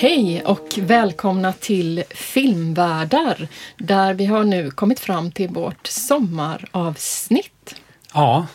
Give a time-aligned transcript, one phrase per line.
[0.00, 7.74] Hej och välkomna till Filmvärdar där vi har nu kommit fram till vårt sommaravsnitt.
[8.14, 8.46] Ja,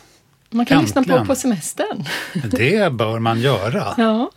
[0.50, 1.02] Man kan Äntligen.
[1.02, 2.04] lyssna på på semestern.
[2.34, 3.94] det bör man göra.
[3.98, 4.30] Ja,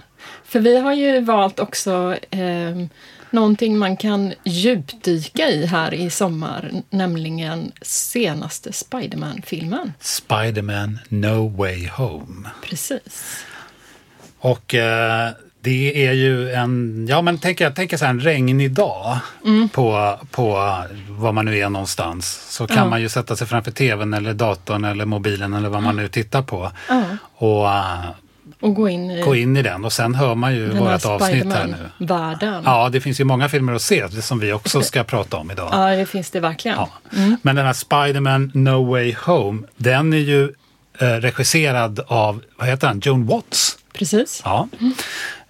[0.44, 2.86] för vi har ju valt också eh,
[3.32, 9.94] någonting man kan djupdyka i här i sommar, nämligen senaste Spiderman-filmen.
[10.00, 12.50] Spiderman No Way Home.
[12.64, 13.46] Precis.
[14.40, 15.32] Och eh,
[15.62, 19.18] det är ju en, ja men tänk, tänker så här, en regnig dag
[19.72, 20.54] på, på
[21.10, 22.46] var man nu är någonstans.
[22.50, 22.86] Så kan Ja.
[22.86, 26.42] man ju sätta sig framför tvn eller datorn eller mobilen eller vad man nu tittar
[26.42, 26.72] på.
[26.90, 27.04] Ja,
[27.36, 27.70] Och
[28.62, 31.46] och gå in i gå in i den och sen hör man ju vårt avsnitt
[31.54, 31.76] här nu.
[31.96, 32.62] Spiderman-världen.
[32.66, 35.70] Ja, det finns ju många filmer att se som vi också ska prata om idag.
[35.72, 36.78] Ja, det finns det verkligen.
[36.78, 36.90] Ja.
[37.42, 40.44] Men den här Spider-Man No Way Home, den är ju
[41.00, 43.78] eh, regisserad av, vad heter han, Joan Watts.
[43.94, 44.42] Precis.
[44.46, 44.68] Ja.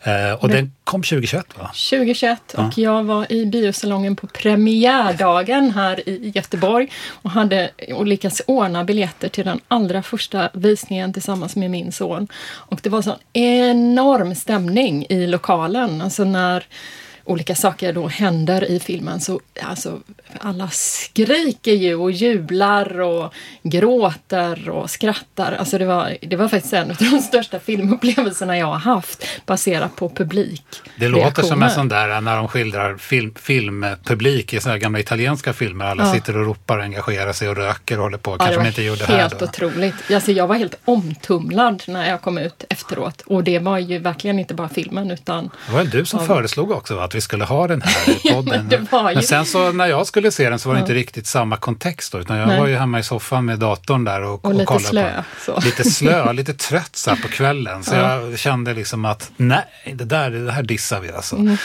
[0.03, 1.72] Eh, och den kom 2021 va?
[1.89, 8.42] 2021 och jag var i biosalongen på premiärdagen här i Göteborg och hade och lyckats
[8.47, 12.27] ordna biljetter till den allra första visningen tillsammans med min son.
[12.44, 16.02] Och det var sån enorm stämning i lokalen.
[16.02, 16.66] Alltså när
[17.25, 20.00] olika saker då händer i filmen så alltså
[20.39, 25.52] alla skriker ju och jublar och gråter och skrattar.
[25.59, 29.95] Alltså det var, det var faktiskt en av de största filmupplevelserna jag har haft baserat
[29.95, 30.63] på publik.
[30.95, 34.99] Det låter som en sån där när de skildrar film, filmpublik i såna här gamla
[34.99, 35.86] italienska filmer.
[35.86, 36.13] Alla Ja.
[36.13, 38.31] sitter och ropar och engagerar sig och röker och håller på.
[38.31, 39.45] Ja, Kanske det de var inte gjorde här helt då.
[39.45, 39.95] otroligt.
[40.14, 43.21] Alltså, jag var helt omtumlad när jag kom ut efteråt.
[43.21, 46.25] Och det var ju verkligen inte bara filmen utan Det var väl du som Ja.
[46.25, 48.43] föreslog också va, att vi skulle ha den här podden.
[48.58, 50.94] men det ju- Men sen så när jag skulle se den så var det inte
[50.94, 52.59] riktigt samma kontext då, utan jag Nej.
[52.59, 55.11] var ju hemma i soffan med datorn där och, Och lite kollade slö,
[55.45, 55.66] På, så.
[55.66, 57.83] lite slö, lite trött så här på kvällen.
[57.83, 58.21] Så Ja.
[58.21, 61.36] jag kände liksom att nej, det där det här dissar vi alltså.
[61.36, 61.58] Mm,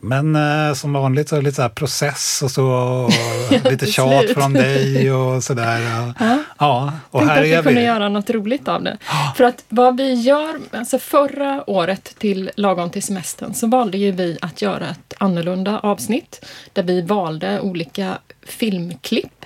[0.00, 0.36] Men
[0.68, 3.10] eh, som vanligt så är det lite så process och så, och
[3.50, 4.34] lite till tjat slut.
[4.34, 5.80] från dig och sådär.
[6.18, 7.86] Ja, ja och tänkte här att vi kunde vi.
[7.86, 8.96] göra något roligt av det.
[9.36, 14.10] För att vad vi gör, alltså förra året till lagom till semestern så valde ju
[14.12, 19.44] vi att göra ett annorlunda avsnitt där vi valde olika filmklipp.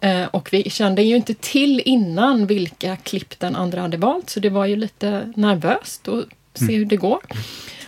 [0.00, 4.40] Eh, och vi kände ju inte till innan vilka klipp den andra hade valt så
[4.40, 6.24] det var ju lite nervöst att
[6.54, 7.20] se hur det går.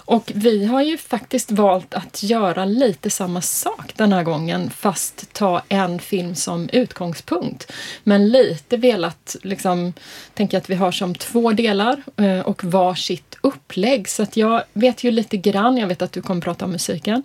[0.07, 5.33] Och vi har ju faktiskt valt att göra lite samma sak den här gången fast
[5.33, 7.73] ta en film som utgångspunkt.
[8.05, 9.93] Men lite velat liksom
[10.35, 14.09] tänka att vi har som två delar eh, och varsitt upplägg.
[14.09, 17.23] Så att jag vet ju lite grann, jag vet att du kommer prata om musiken,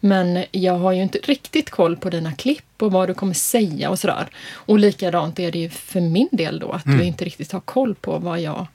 [0.00, 3.90] men jag har ju inte riktigt koll på dina klipp och vad du kommer säga
[3.90, 4.26] och sådär.
[4.52, 7.94] Och likadant är det ju för min del då, att vi inte riktigt har koll
[7.94, 8.66] på vad jag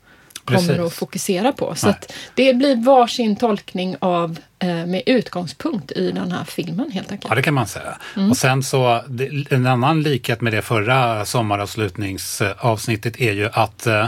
[0.48, 0.80] kommer Precis.
[0.80, 1.76] att fokusera på.
[1.76, 1.94] Så
[2.36, 7.30] det blir varsin tolkning av eh, med utgångspunkt i den här filmen helt enkelt.
[7.30, 7.98] Ja, det kan man säga.
[8.16, 8.30] Mm.
[8.30, 9.02] Och sen så,
[9.50, 14.08] en annan likhet med det förra sommaravslutningsavsnittet är ju att eh,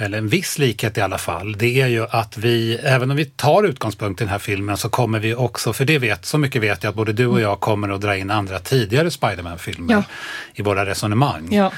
[0.00, 3.24] eller en viss likhet i alla fall, det är ju att vi, även om vi
[3.24, 6.62] tar utgångspunkt i den här filmen så kommer vi också, för det vet, så mycket
[6.62, 10.02] vet jag att både du och jag kommer att dra in andra tidigare Spiderman-filmer Ja.
[10.54, 11.48] i våra resonemang.
[11.54, 11.72] Ja,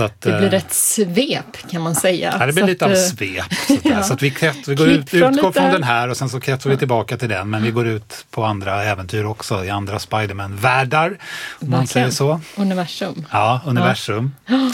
[0.00, 2.36] att, det blir eh, ett svep kan man säga.
[2.40, 3.44] Ja, det blir Så lite att, av eh, svep.
[3.82, 4.02] ja.
[4.02, 6.28] Så att vi, klätt, vi går ut, från utgår lite- från den här och sen
[6.28, 7.50] så klättrar vi tillbaka till den.
[7.50, 11.18] Men vi går ut på andra äventyr också, i andra Spiderman-världar.
[11.60, 12.40] Om man säger så.
[12.56, 13.26] Universum.
[13.32, 14.34] Ja, universum.
[14.46, 14.72] ja,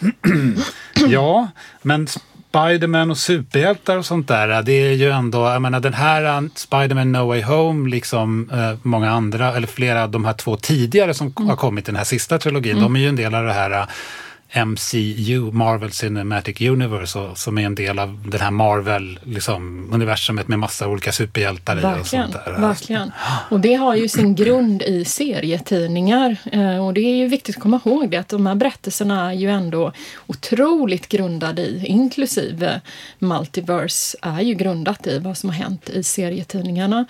[1.82, 2.08] men
[2.50, 6.48] Spiderman och superhjältar och sånt där, det är ju ändå, jag menar den här uh,
[6.54, 11.14] Spiderman No Way Home, liksom eh, många andra, eller flera av de här två tidigare
[11.14, 11.48] som Mm.
[11.48, 13.70] har kommit i den här sista trilogin, de är ju en del av det här
[13.70, 13.86] uh,
[14.66, 21.12] MCU, Marvel Cinematic Universe, som är en del av det här Marvel-universumet med massa olika
[21.12, 22.52] superhjältar i och Verkligen, sånt där.
[22.60, 23.12] verkligen.
[23.50, 26.36] Och det har ju sin grund i serietidningar.
[26.52, 29.34] Eh, Och det är ju viktigt att komma ihåg det att de här berättelserna är
[29.36, 29.92] ju ändå
[30.26, 32.80] otroligt grundade i, inklusive
[33.18, 37.06] Multiverse är ju grundat i vad som har hänt i serietidningarna.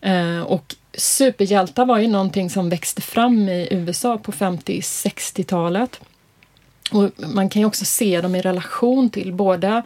[0.00, 6.00] Eh, Och superhjältar var ju någonting som växte fram i USA på 50-60-talet.
[6.90, 9.82] Och man kan ju också se dem i relation till båda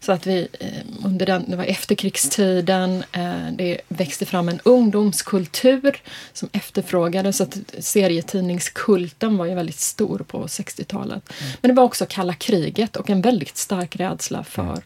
[0.00, 0.68] så att vi eh,
[1.04, 5.96] under den, det var efterkrigstiden, eh, det växte fram en ungdomskultur
[6.32, 7.36] som efterfrågades.
[7.36, 11.32] Så att serietidningskulten var ju väldigt stor på 60-talet.
[11.60, 14.82] Men det var också kalla kriget och en väldigt stark rädsla för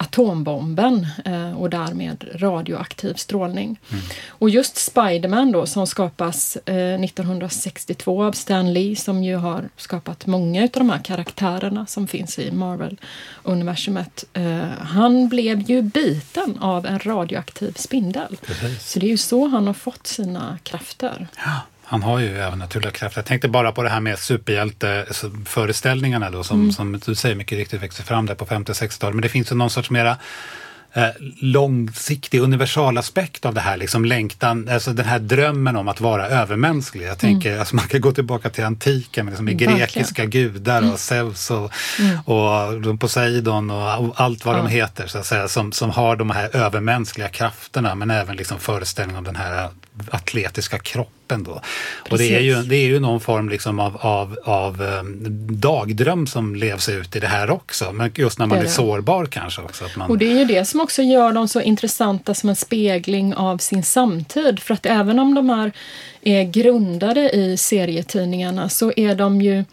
[0.00, 3.80] atombomben eh, och därmed radioaktiv strålning.
[3.90, 4.04] Mm.
[4.28, 10.26] Och just Spiderman då som skapas eh, 1962 av Stan Lee som ju har skapat
[10.26, 14.24] många av de här karaktärerna som finns i Marvel-universumet.
[14.32, 18.36] Eh, han blev ju biten av en radioaktiv spindel.
[18.42, 18.90] Precis.
[18.90, 21.28] Så det är ju så han har fått sina krafter.
[21.36, 21.60] Ja.
[21.90, 23.18] Han har ju även naturliga krafter.
[23.18, 26.72] Jag tänkte bara på det här med superhjälteföreställningarna då som, mm.
[26.72, 29.14] som du säger mycket riktigt växte fram där på 50 och 60-talet.
[29.14, 30.16] Men det finns ju någon sorts mera
[30.92, 31.08] eh,
[31.40, 37.06] långsiktig universalaspekt av det här, liksom längtan, alltså den här drömmen om att vara övermänsklig.
[37.06, 37.60] Jag tänker, mm.
[37.60, 40.92] alltså man kan gå tillbaka till antiken med, liksom, med grekiska gudar mm.
[40.92, 42.20] och Zeus och, mm.
[42.20, 44.58] och Poseidon och allt vad ja.
[44.62, 48.58] de heter, så att säga, som, som har de här övermänskliga krafterna men även liksom
[48.58, 49.68] föreställningen om den här
[50.10, 51.17] atletiska kroppen.
[51.36, 51.60] Då.
[52.10, 55.16] Och det är, ju, det är ju någon form liksom av, av, av um,
[55.50, 57.92] dagdröm som levs ut i det här också.
[57.92, 59.84] Men just när man blir sårbar kanske också.
[59.96, 60.10] Man...
[60.10, 63.58] Och det är ju det som också gör dem så intressanta som en spegling av
[63.58, 64.60] sin samtid.
[64.60, 65.72] För att även om de här
[66.22, 69.64] är grundade i serietidningarna så är de ju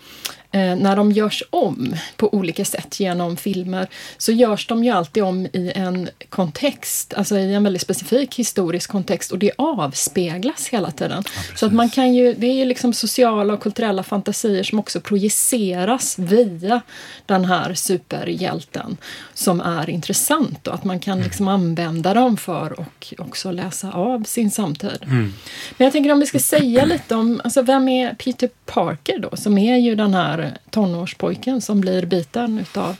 [0.55, 3.87] när de görs om på olika sätt genom filmer
[4.17, 8.89] så görs de ju alltid om i en kontext, alltså i en väldigt specifik historisk
[8.89, 11.23] kontext och det avspeglas hela tiden.
[11.25, 14.79] Ja, så att man kan ju, det är ju liksom sociala och kulturella fantasier som
[14.79, 16.81] också projiceras via
[17.25, 18.97] den här superhjälten
[19.33, 21.23] som är intressant och att man kan mm.
[21.23, 24.99] liksom använda dem för och också läsa av sin samtid.
[25.01, 25.33] Mm.
[25.77, 29.37] Men jag tänker om vi ska säga lite om, alltså vem är Peter Parker då,
[29.37, 32.95] som är ju den här tonårspojken som blir biten utav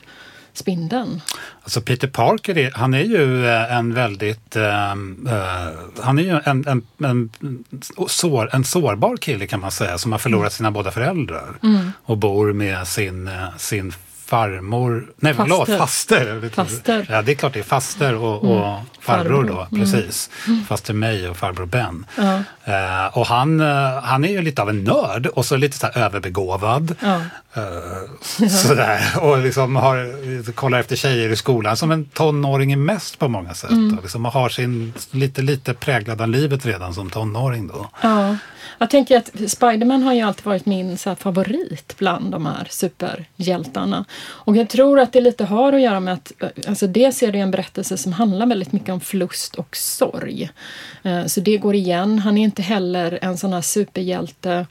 [0.58, 1.22] spindeln.
[1.64, 6.40] Alltså Peter Parker, är, han är ju eh, en väldigt, uh, uh, han är ju
[6.46, 7.30] en, en, en,
[8.08, 10.50] sår, en sårbar kille kan man säga som har förlorat mm.
[10.52, 11.92] sina båda föräldrar mm.
[12.04, 13.94] och bor med sin, sin
[14.26, 16.50] farmor, nej förlåt, faster.
[16.50, 17.08] faster.
[17.10, 18.58] Ja, det är klart det är faster och, mm.
[18.58, 19.84] och farbror då, mm.
[19.84, 20.30] precis.
[20.48, 20.66] Mm.
[20.66, 22.06] Faster May och farbror Ben.
[22.18, 22.34] Ja.
[22.68, 25.88] Uh, och han, uh, han är ju lite av en nörd och så lite så
[25.88, 26.96] här överbegåvad.
[27.00, 27.22] Ja.
[27.58, 29.02] Uh, sådär.
[29.20, 33.54] Och liksom har, kollar efter tjejer i skolan som en tonåring är mest på många
[33.54, 33.72] sätt.
[33.72, 33.98] Mm.
[33.98, 37.90] Och liksom har sin, lite, lite präglad av livet redan som tonåring då.
[38.02, 38.36] Ja.
[38.78, 44.06] Jag tänker att Spiderman har ju alltid varit min så favorit bland de här superhjältarna.
[44.24, 47.32] Och jag tror att det lite har att göra med att eh, alltså dels är
[47.32, 50.50] det en berättelse som handlar väldigt mycket om förlust och sorg.
[51.04, 52.20] Eh, så det går igen.
[52.20, 54.66] Han är inte heller en sån här superhjälte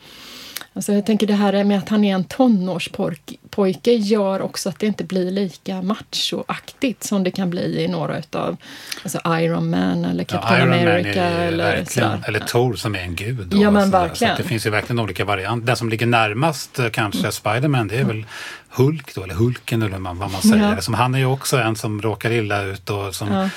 [0.77, 4.87] Alltså jag tänker det här med att han är en tonårspojke gör också att det
[4.87, 8.57] inte blir lika machoaktigt som det kan bli i några utav
[9.03, 11.25] alltså Iron Man eller Captain ja, America.
[11.25, 11.87] eller,
[12.29, 13.47] eller Thor som är en gud.
[13.47, 14.37] Då, ja men verkligen.
[14.37, 15.67] Så det finns ju verkligen olika varianter.
[15.67, 17.33] Den som ligger närmast eh, kanske mm.
[17.33, 18.27] Spiderman det är väl
[18.69, 20.75] Hulk då, eller Hulken eller vad man säger.
[20.75, 20.81] Ja.
[20.81, 23.49] Som han är ju också en som råkar illa ut och som ja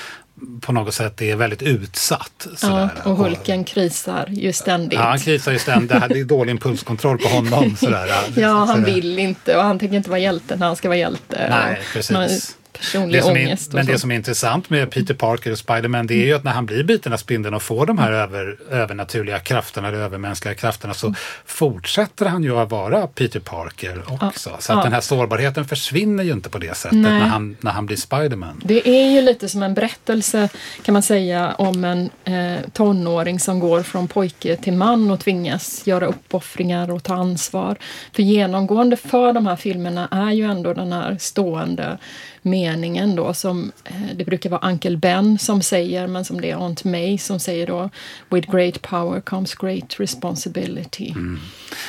[0.60, 2.46] på något sätt är väldigt utsatt.
[2.62, 4.98] Ja, och Hulken krisar ju ständigt.
[4.98, 6.08] Ja, han krisar ju ständigt.
[6.08, 7.76] Det är dålig impulskontroll på honom.
[7.76, 8.08] Sådär.
[8.36, 11.46] ja, han vill inte och han tänker inte vara hjälte när han ska vara hjälte.
[11.50, 13.70] Nej, precis personlig ångest.
[13.70, 16.44] Är, men det som är intressant med Peter Parker och Spiderman det är ju att
[16.44, 20.54] när han blir biten av spindeln och får de här över, övernaturliga krafterna, de övermänskliga
[20.54, 21.14] krafterna, så
[21.46, 24.50] fortsätter han ju att vara Peter Parker också.
[24.50, 24.56] Ja.
[24.58, 24.82] Så att ja.
[24.82, 28.62] den här sårbarheten försvinner ju inte på det sättet när han, när han blir Spiderman.
[28.64, 30.48] Det är ju lite som en berättelse
[30.82, 35.86] kan man säga om en eh, tonåring som går från pojke till man och tvingas
[35.86, 37.76] göra uppoffringar och ta ansvar.
[38.12, 41.98] För genomgående för de här filmerna är ju ändå den här stående
[42.42, 46.56] meningen då som eh, det brukar vara Uncle Ben som säger, men som det är
[46.56, 47.90] Aunt May som säger då
[48.28, 51.10] With great power comes great responsibility.
[51.10, 51.40] Mm.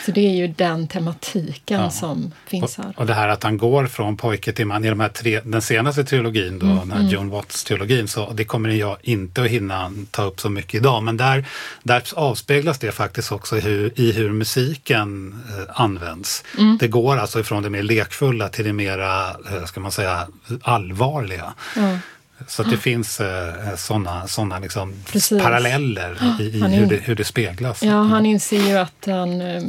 [0.06, 1.89] Så det är ju den tematiken ja.
[1.89, 2.89] som finns här.
[2.89, 5.41] Och, och det här att han går från pojke till man i de här tre,
[5.44, 6.79] den senaste trilogin då, mm.
[6.79, 7.12] den här mm.
[7.12, 11.18] John Watts-trilogin, så det kommer jag inte att hinna ta upp så mycket idag, men
[11.18, 11.46] där,
[11.84, 16.44] där avspeglas det faktiskt också i hur, i hur musiken eh, används.
[16.58, 16.77] Mm.
[16.77, 20.27] Det går alltså ifrån det mer lekfulla till det mera, eh, ska man säga,
[20.62, 21.53] allvarliga.
[21.75, 22.00] Mm.
[22.48, 24.94] Så att det finns eh, sådana såna liksom
[25.41, 27.84] paralleller i, i hur, det, hur det speglas.
[27.84, 29.63] Ja, han inser ju att han, eh,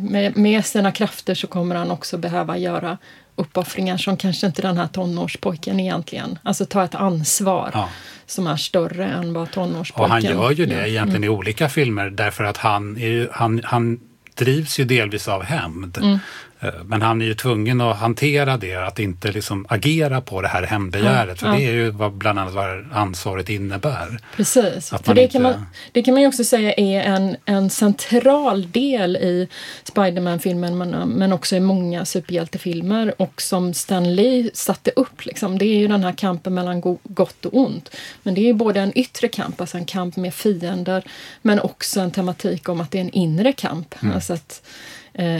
[0.00, 2.98] med, med sina krafter så kommer han också behöva göra
[3.36, 7.70] uppoffringar som kanske inte den här tonårspojken egentligen, alltså ta ett ansvar.
[7.74, 7.88] Ja
[8.26, 11.24] som är större än vad tonårspojken Och han gör ju det egentligen mm.
[11.24, 14.00] i olika filmer därför att han, är ju, han, han
[14.34, 15.98] drivs ju delvis av hämnd.
[15.98, 16.18] Mm.
[16.66, 20.48] Eh, men han är ju tvungen att hantera det, att inte liksom agera på det
[20.48, 21.40] här hämndbegäret.
[21.40, 24.18] För Ja, det är ju vad, bland annat vad ansvaret innebär.
[24.36, 27.36] Precis, Att för det, inte- kan man, det kan man ju också säga är en,
[27.44, 29.48] en central del i
[29.84, 35.24] Spiderman-filmen men, men också i många superhjältefilmer och som Stan Lee satte upp.
[35.24, 35.58] Liksom.
[35.58, 37.90] Det är ju den här kampen mellan go- gott och ont.
[38.22, 41.04] Men det är ju både en yttre kamp, alltså en kamp med fiender,
[41.42, 43.94] men också en tematik om att det är en inre kamp.
[44.02, 44.14] Mm.
[44.14, 44.62] Alltså att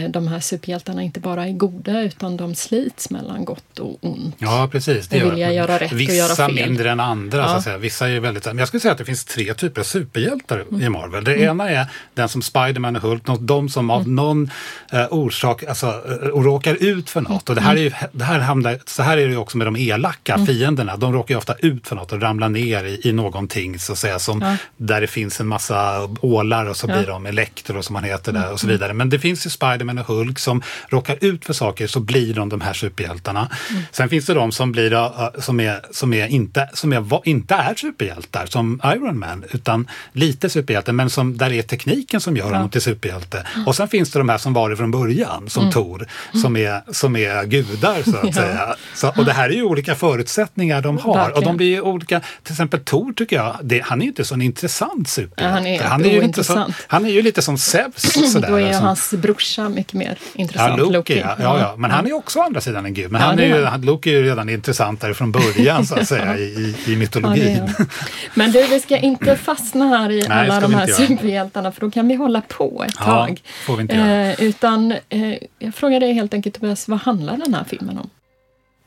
[0.09, 4.35] de här superhjältarna inte bara är goda utan de slits mellan gott och ont.
[4.37, 5.07] Ja, precis.
[5.11, 5.39] Och gör det.
[5.53, 6.55] göra rätt och Vissa göra fel.
[6.55, 7.43] mindre än andra.
[7.47, 7.55] Så Ja.
[7.57, 7.77] att säga.
[7.77, 10.81] Vissa är väldigt, men jag skulle säga att det finns tre typer av superhjältar Mm.
[10.81, 11.23] i Marvel.
[11.23, 13.95] Det ena är den som Spiderman och Hulk, något- de som Mm.
[14.01, 14.51] av någon
[14.91, 17.49] eh, orsak alltså, eh, råkar ut för något.
[17.49, 17.99] Och det här är ju, Mm.
[18.11, 20.97] det här hamnar, så här är det ju också med de elaka fienderna.
[20.97, 23.97] De råkar ju ofta ut för något och ramlar ner i, i någonting så att
[23.97, 24.55] säga, som, Ja.
[24.77, 26.91] där det finns en massa ålar och så Ja.
[26.93, 27.03] Mm.
[27.03, 28.93] blir de Elektro som han heter där och så vidare.
[28.93, 32.49] Men det finns ju Spiderman och Hulk som råkar ut för saker så blir de
[32.49, 33.49] de här superhjältarna.
[33.69, 33.83] Mm.
[33.91, 37.55] Sen finns det de som, blir, uh, som, är, som, är inte, som är, inte
[37.55, 42.51] är superhjältar som Iron Man utan lite superhjältar men som, där är tekniken som gör
[42.51, 43.47] honom till superhjälte.
[43.65, 46.07] Och sen finns det de här som var det från början som Tor
[46.41, 48.33] som är, som är gudar så att Mm.
[48.35, 48.41] Ja.
[48.41, 48.75] säga.
[48.95, 51.43] Så, och det här är ju olika förutsättningar de har och Verkligen.
[51.43, 52.21] de blir ju olika.
[52.43, 55.69] Till exempel Tor tycker jag, det, han är ju inte så en intressant superhjälte.
[55.69, 57.93] Ja, han är ju inte så, han är ju lite som Zeus.
[58.33, 60.77] Sådär, Då är ju hans brorsa mycket mer Ja, intressant.
[60.91, 61.35] Loki, ja.
[61.39, 61.75] ja, ja.
[61.77, 63.11] Men han är ju också å andra sidan en gud.
[63.11, 63.81] Men Ja, han är ju, han.
[63.81, 67.69] Loki är ju redan intressantare från början så att säga i, i, mytologin.
[68.33, 71.91] Men du, vi ska inte fastna här i Nej, alla de här superhjältarna för då
[71.91, 73.41] kan vi hålla på ett tag.
[73.65, 74.25] får vi inte göra.
[74.31, 78.09] Eh, utan eh, jag frågar dig helt enkelt Tobias, vad handlar den här filmen om?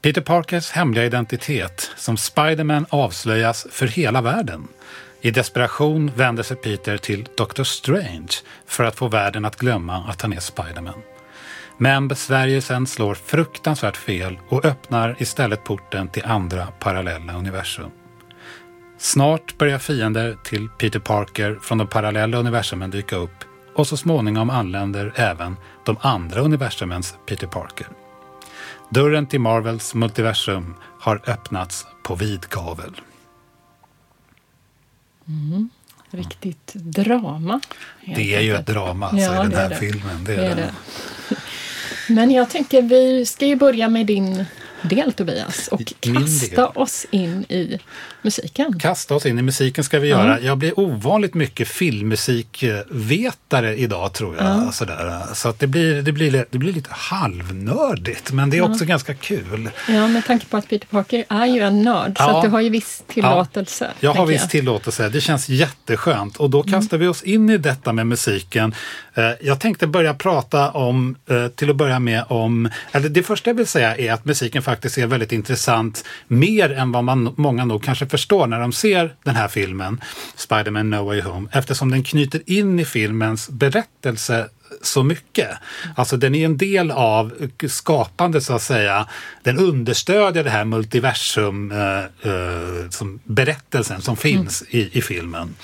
[0.03, 4.69] Peter Parkers hemliga identitet som Spiderman avslöjas för hela världen.
[5.23, 7.62] I desperation vänder sig Peter till Dr.
[7.62, 8.33] Strange
[8.67, 11.03] för att få världen att glömma att han är Spiderman.
[11.79, 17.91] Men besvärjelsen slår fruktansvärt fel och öppnar istället porten till andra parallella universum.
[18.99, 24.50] Snart börjar fiender till Peter Parker från de parallella universumen dyka upp och så småningom
[24.50, 27.87] anländer även de andra universumens Peter Parker.
[28.91, 33.00] Dörren till Marvels multiversum har öppnats på vid gavel.
[36.10, 37.60] Riktigt drama.
[38.16, 39.76] Det är ju ett drama alltså, Ja, i den är här det.
[39.76, 40.25] filmen.
[40.25, 40.72] Det Det är är det.
[41.28, 41.37] det.
[42.14, 44.44] Men jag tänker vi ska ju börja med din
[44.82, 46.70] del Tobias och Min kasta del.
[46.75, 47.78] oss in i
[48.25, 48.79] musiken.
[48.79, 50.41] Kasta oss in i musiken ska vi göra.
[50.41, 54.75] Jag blir ovanligt mycket filmmusikvetare idag tror jag.
[54.75, 55.23] Sådär.
[55.35, 59.15] Så att det, blir, det, blir, det blir lite halvnördigt men det är också ganska
[59.15, 59.71] kul.
[59.89, 62.37] Ja, med tanke på att Peter Parker är ju en nörd så Ja.
[62.37, 63.91] att du har ju viss tillåtelse.
[64.00, 65.09] Jag har tänker visst tillåtelse.
[65.09, 66.37] Det känns jätteskönt.
[66.37, 68.75] Och då kastar vi oss in i detta med musiken.
[69.15, 73.50] Eh, Jag tänkte börja prata om, eh, till att börja med om, eller det första
[73.50, 76.05] jag vill säga är att musiken faktiskt är väldigt intressant.
[76.29, 80.00] Mer än vad man, många nog kanske förstår när de ser den här filmen,
[80.37, 81.49] Spider-Man No Way Home.
[81.52, 84.49] Eftersom den knyter in i filmens berättelse
[84.83, 85.50] så mycket.
[85.97, 87.33] Alltså den är en del av
[87.69, 89.09] skapandet så att säga.
[89.43, 91.99] Den understödjer det här multiversum, eh,
[92.33, 95.55] eh, som berättelsen som finns i, i filmen.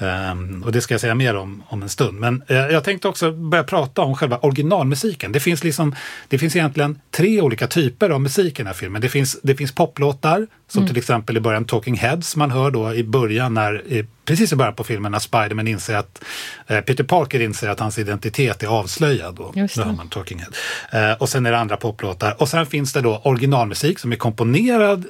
[0.00, 2.20] Ehm, och det ska jag säga mer om om en stund.
[2.20, 5.32] Men eh, jag tänkte också börja prata om själva originalmusiken.
[5.32, 5.94] Det finns, liksom,
[6.28, 9.02] det finns egentligen tre olika typer av musik i den här filmen.
[9.02, 12.94] Det finns, det finns poplåtar, som till exempel i början Talking Heads man hör då
[12.94, 16.24] i början när, precis i början på filmen när Spiderman inser att
[16.66, 19.34] eh, Peter Parker inser att hans identitet är avslöjad.
[19.34, 21.10] Då, då hör man Talking Head.
[21.10, 22.42] Eh, och sen är det andra poplåtar.
[22.42, 25.04] Och sen finns det då originalmusik som är komponerad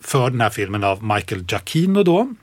[0.00, 2.34] för den här filmen av Michael Giacchino då.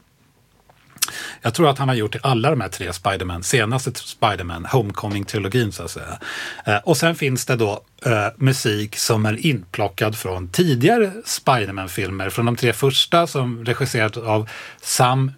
[1.42, 5.72] Jag tror att han har gjort i alla de här tre Spiderman, senaste Spiderman, Homecoming-trilogin
[5.72, 6.20] så att säga.
[6.66, 12.46] Eh, och sen finns det då eh, musik som är inplockad från tidigare Spiderman-filmer, från
[12.46, 14.50] de tre första som regisserats av
[14.82, 15.32] Sam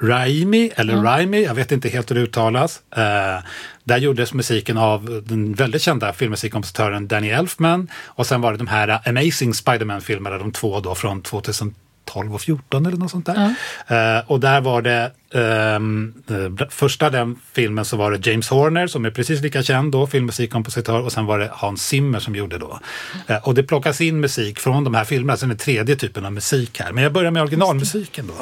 [0.00, 2.82] Raimi, eller Raimi, jag vet inte helt hur det uttalas.
[2.96, 3.44] Eh,
[3.84, 8.66] där gjordes musiken av den väldigt kända filmmusikkompositören Danny Elfman och sen var det de
[8.66, 11.22] här Amazing Spiderman-filmerna, de två då från
[12.04, 13.54] 2012 och 14 eller något sånt där.
[13.86, 19.04] Eh, och där var det eh, första den filmen så var det James Horner som
[19.04, 22.78] är precis lika känd då, filmmusikkompositör och sen var det Hans Zimmer som gjorde då.
[23.26, 26.32] Eh, och det plockas in musik från de här filmerna, är det tredje typen av
[26.32, 26.92] musik här.
[26.92, 28.34] Men jag börjar med originalmusiken då.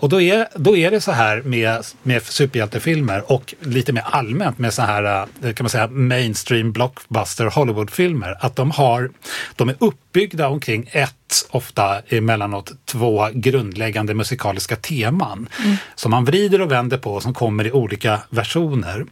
[0.00, 4.58] Och då är, då är det så här med, med superhjältefilmer och lite mer allmänt
[4.58, 9.10] med så här kan man säga mainstream blockbuster Hollywoodfilmer att de har,
[9.56, 15.48] de är uppbyggda omkring ett ofta emellanåt två grundläggande musikaliska teman
[15.94, 19.06] som man vrider och vänder på som kommer i olika versioner.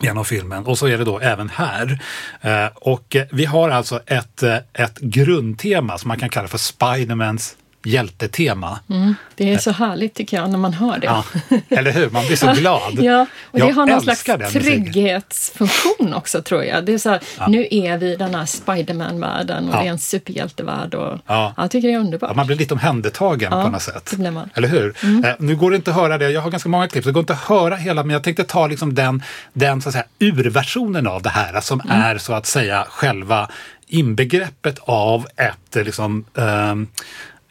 [0.00, 0.66] genom filmen.
[0.66, 2.02] Och så är det då även här.
[2.40, 7.56] Eh, och vi har alltså ett, eh, ett grundtema som man kan kalla för Spidermans
[7.84, 8.78] hjältetema.
[8.90, 11.06] Mm, det är så härligt tycker jag när man hör det.
[11.06, 11.24] Ja,
[11.68, 12.10] eller hur?
[12.10, 12.92] Man blir så glad.
[13.00, 16.84] ja, och det jag har någon slags trygghetsfunktion också tror jag.
[16.84, 19.80] Det är så här, Nu är vi i den här Spiderman-världen och Ja.
[19.80, 20.94] det är en superhjältevärld.
[20.94, 21.54] Och, Ja.
[21.56, 22.30] Jag tycker det är underbart.
[22.30, 24.12] Ja, man blir lite omhändertagen Ja, på något sätt.
[24.54, 24.94] Eller hur?
[25.24, 26.30] Eh, nu går det inte att höra det.
[26.30, 28.02] Jag har ganska många klipp, så det går inte att höra hela.
[28.02, 29.22] Men jag tänkte ta liksom den,
[29.52, 33.48] den så att säga, urversionen av det här som är så att säga själva
[33.86, 36.88] inbegreppet av ett, eh, liksom, ehm,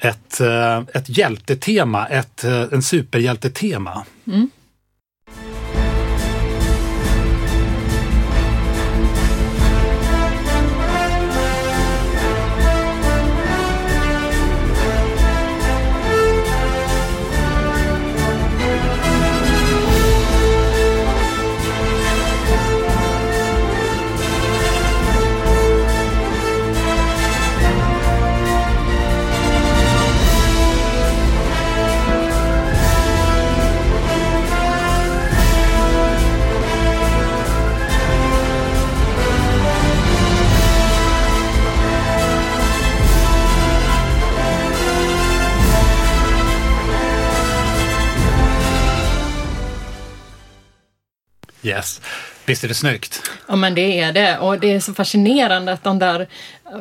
[0.01, 4.05] ett, eh, ett hjältetema, ett, eh, en superhjältetema.
[4.27, 4.49] Mm.
[51.63, 52.01] Yes.
[52.45, 53.21] Visst är det snyggt?
[53.47, 56.27] Ja men det är det och det är så fascinerande att de där,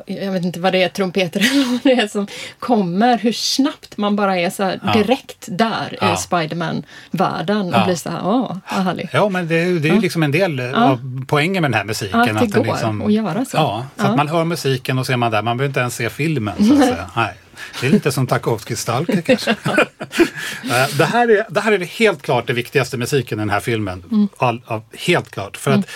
[0.07, 2.27] jag vet inte vad det är, trumpeter eller vad det är som
[2.59, 4.93] kommer, hur snabbt man bara är så Ja.
[4.93, 6.15] direkt där Ja.
[6.15, 7.85] i Spiderman-världen och Ja.
[7.85, 9.11] blir så här, åh vad härligt.
[9.13, 12.19] Ja, men det är, ju- ju liksom en del av poängen med den här musiken.
[12.21, 13.57] Ja, att det den går liksom, att göra så.
[13.57, 14.09] Ja, så Ja.
[14.11, 15.43] att man hör musiken och så är man där.
[15.43, 16.67] Man behöver inte ens se filmen.
[16.69, 17.11] Så att säga.
[17.17, 17.35] Nej.
[17.81, 19.51] Det är lite som Tarkovskijs Stalker kanske.
[19.51, 23.61] Eh, det, här är, det här är helt klart det viktigaste musiken i den här
[23.61, 24.05] filmen.
[24.11, 24.29] Mm.
[24.37, 25.57] All, all, helt klart.
[25.57, 25.87] För att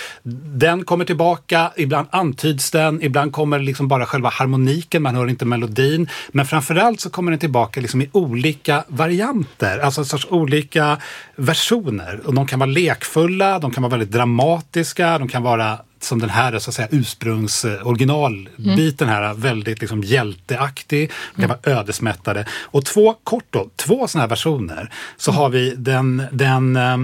[0.56, 5.44] den kommer tillbaka, ibland antyds den, ibland kommer liksom bara själva harmoniken, man hör inte
[5.44, 6.08] melodin.
[6.28, 10.98] Men framförallt så kommer den tillbaka liksom i olika varianter, alltså sorts olika
[11.36, 12.20] versioner.
[12.24, 16.30] Och de kan vara lekfulla, de kan vara väldigt dramatiska, de kan vara som den
[16.30, 22.46] här så att säga, ursprungs originalbiten här, väldigt liksom hjälteaktig, kan vara ödesmättade.
[22.62, 26.98] Och två, kort då, två sådana här versioner, så har vi den, den, eh,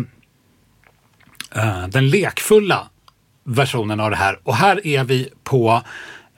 [1.88, 2.88] den lekfulla
[3.44, 4.38] versionen av det här.
[4.42, 5.82] Och här är vi på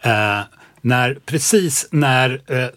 [0.00, 0.40] eh,
[0.80, 2.68] när, precis när eh,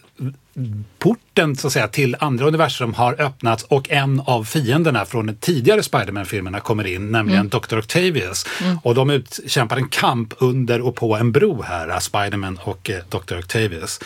[0.99, 5.33] porten så att säga, till andra universum har öppnats och en av fienderna från de
[5.33, 7.77] tidigare Spiderman-filmerna kommer in, nämligen Dr.
[7.77, 8.45] Octavius.
[8.83, 13.03] Och de utkämpar en kamp under och på en bro här, eh, Spiderman och eh,
[13.09, 13.37] Dr.
[13.37, 13.99] Octavius.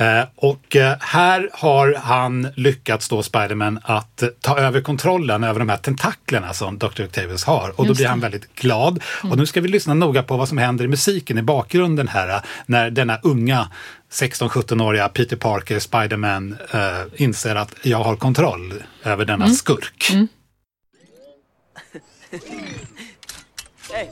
[0.00, 5.58] Eh, och eh, här har han lyckats då, Spiderman, att eh, ta över kontrollen över
[5.58, 7.04] de här tentaklerna som Dr.
[7.04, 7.80] Octavius har.
[7.80, 9.02] Och då blir han väldigt glad.
[9.22, 12.28] Och nu ska vi lyssna noga på vad som händer i musiken i bakgrunden här,
[12.28, 13.68] eh, när denna unga
[14.12, 20.12] 16-17-åriga Peter Parker, Spiderman, eh, inser att jag har kontroll över denna skurk.
[23.92, 24.08] Hey!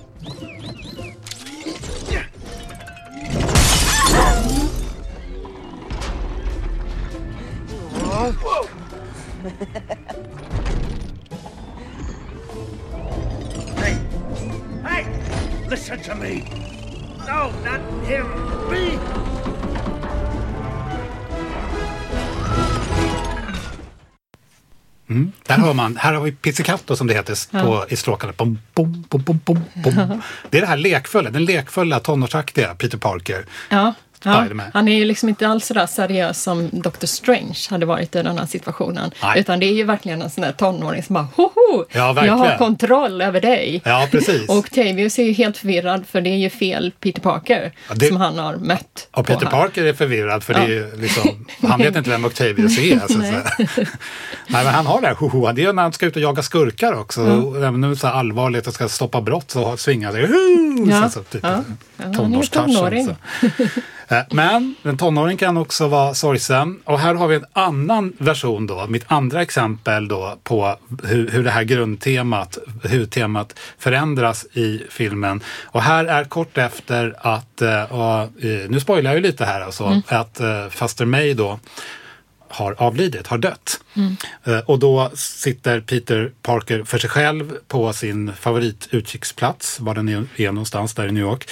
[14.85, 15.07] Hey!
[15.71, 16.45] Listen to me!
[17.27, 18.27] No, not him!
[18.71, 19.58] Me!
[25.47, 28.33] Där hör man, här har vi pizzicato som det heter på, i stråkarna.
[28.37, 30.23] Bom, bom, bom, bom, bom, bom.
[30.51, 33.47] Det är det här lekfulla, den lekfulla tonårsaktiga Peter Parker.
[33.71, 33.95] Ja,
[34.25, 34.45] ja.
[34.75, 37.07] Han är ju liksom inte alls så där seriös som Dr.
[37.07, 39.11] Strange hade varit i den här situationen.
[39.23, 39.41] Nej.
[39.41, 41.85] Utan det är ju verkligen en sån där tonåring som bara hoho!
[41.93, 43.83] Ja, jag har kontroll över dig.
[43.85, 44.49] Ja, precis.
[44.49, 48.07] Och Octavius är ju helt förvirrad för det är ju fel Peter Parker Ja, det-
[48.07, 49.09] som han har mött.
[49.11, 49.47] Och Peter.
[49.47, 52.99] Parker är förvirrad för det är ju liksom, han vet inte vem Octavius är.
[52.99, 53.43] Så att säga.
[54.47, 56.43] Nej, men han har det här hoho, det är när han ska ut och jaga
[56.43, 57.23] skurkar också.
[57.23, 60.27] Och Även nu så här allvarligt och ska stoppa brott så svingar sig.
[60.27, 61.65] "Hu!" Ja, Så, så, typ, ja.
[61.97, 63.07] Ja, han är tonåring.
[63.07, 63.17] så.
[64.09, 66.81] Eh, Men en tonåring kan också vara sorgsen.
[66.85, 71.45] Och här har vi en annan version då, mitt andra exempel då på hur, hur
[71.45, 75.43] det här grundtemat, hur temat förändras i filmen.
[75.65, 79.61] Och här är kort efter att, eh, och, eh, nu spoilar jag ju lite här
[79.61, 81.59] alltså, att eh, Faster May då
[82.51, 83.81] har avlidit, har dött.
[84.45, 90.53] Eh, Och då sitter Peter Parker för sig själv på sin favoritutkiksplats, var den är
[90.53, 91.49] någonstans där i New York.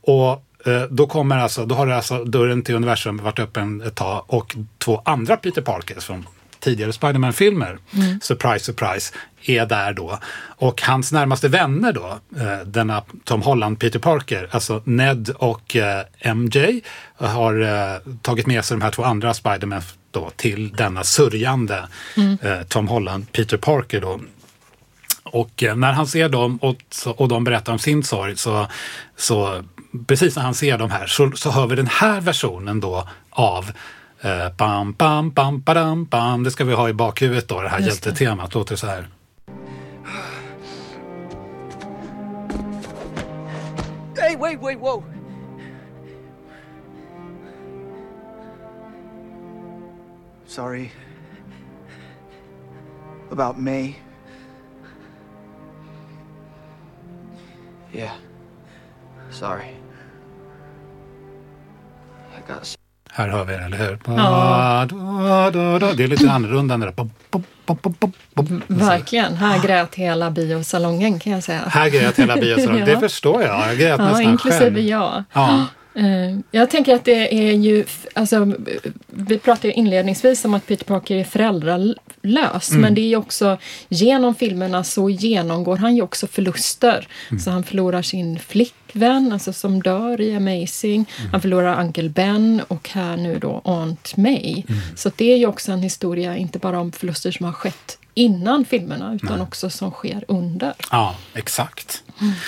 [0.00, 0.44] Och
[0.90, 5.02] då kommer alltså, då har alltså dörren till universum varit öppen ett tag och två
[5.04, 6.26] andra Peter Parkers från
[6.60, 7.78] tidigare Spiderman-filmer,
[8.22, 10.18] surprise, surprise, är där då.
[10.56, 16.34] Och hans närmaste vänner då, eh, denna Tom Holland, Peter Parker, alltså Ned och eh,
[16.34, 16.80] MJ,
[17.14, 21.88] har eh, tagit med sig de här två andra Spiderman då till denna sörjande
[22.42, 24.20] eh, Tom Holland, Peter Parker då.
[25.22, 28.66] Och eh, när han ser dem och, och de berättar om sin sorg så,
[29.16, 29.62] så
[30.06, 33.70] precis när han ser dem här så, så hör vi den här versionen då av
[34.20, 36.44] eh, bam, bam, bam, badam, bam.
[36.44, 38.08] Det ska vi ha i bakhuvudet då, det här Just det.
[38.08, 38.54] hjältetemat.
[38.54, 39.08] Låter så här.
[44.16, 45.02] Hey, wait, wait, whoa.
[50.46, 50.90] Sorry.
[53.30, 53.96] About May.
[57.92, 58.14] Yeah.
[59.30, 59.81] Sorry.
[62.48, 62.78] Got
[63.12, 63.98] Här hör vi det, eller hur?
[64.06, 64.86] Ja.
[65.96, 66.92] Det är lite annorlunda än det där.
[68.34, 68.62] Bom.
[68.66, 69.34] Verkligen.
[69.36, 71.60] Här grät hela biosalongen kan jag säga.
[71.68, 72.78] Här grät hela biosalongen.
[72.88, 72.94] Ja.
[72.94, 73.68] Det förstår jag.
[73.68, 74.78] Jag grät Ja, nästan inklusive själv.
[74.78, 75.24] jag.
[75.32, 75.66] Ja.
[75.94, 78.52] Eh, Jag tänker att det är ju, alltså,
[79.06, 82.80] vi pratade ju inledningsvis om att Peter Parker är föräldralös, Mm.
[82.82, 87.08] men det är ju också, genom filmerna så genomgår han ju också förluster.
[87.30, 87.40] Mm.
[87.40, 91.06] Så han förlorar sin flickvän, alltså som dör i Amazing.
[91.18, 91.30] Mm.
[91.32, 94.52] Han förlorar Uncle Ben och här nu då Aunt May.
[94.68, 94.80] Mm.
[94.96, 98.64] Så det är ju också en historia, inte bara om förluster som har skett innan
[98.64, 100.72] filmerna, utan också som sker under.
[100.90, 102.02] Ja, exakt.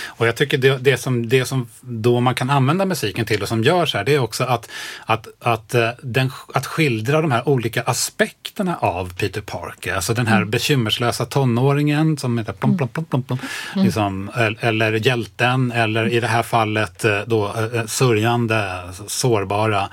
[0.07, 3.49] Och jag tycker det, det, som, det som då man kan använda musiken till och
[3.49, 4.71] som görs här, det är också att,
[5.05, 9.95] att, att, eh, den, att skildra de här olika aspekterna av Peter Parker.
[9.95, 13.39] Alltså den här bekymmerslösa tonåringen som heter plom, plom, plom, plom, plom,
[13.75, 19.89] liksom, el- eller hjälten, eller i det här fallet eh, då eh, sörjande, sårbara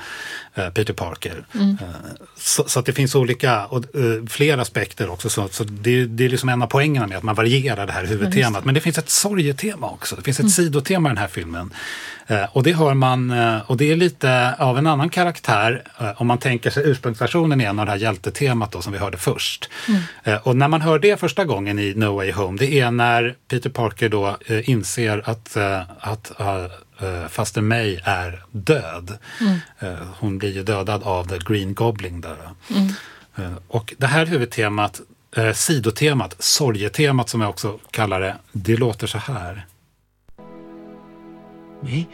[0.73, 1.45] Peter Parker.
[1.55, 1.61] Eh,
[2.37, 5.29] Så, så att det finns olika, och, eh, fler aspekter också.
[5.29, 8.05] Så, så det, det är liksom en av poängerna med att man varierar det här
[8.05, 8.65] huvudtemat.
[8.65, 10.15] Men det finns ett sorgetema också.
[10.15, 11.73] Det finns ett sidotema i den här filmen.
[12.27, 16.21] Eh, och det hör man, eh, och det är lite av en annan karaktär eh,
[16.21, 19.69] om man tänker sig ursprungsversionen igen av det här hjältetemat då, som vi hörde först.
[20.23, 23.35] Eh, och när man hör det första gången i No Way Home, det är när
[23.49, 26.65] Peter Parker då eh, inser att, eh, att eh, eh,
[27.29, 29.17] faster May är död.
[29.79, 32.37] Eh, hon blir ju dödad av The Green Goblin där.
[33.35, 35.01] Eh, och det här huvudtemat,
[35.35, 39.65] eh, sidotemat, sorgetemat som jag också kallar det, det låter så här.
[41.81, 42.05] Me?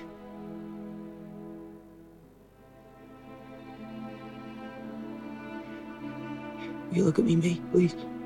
[6.93, 8.16] You look at me, May, please?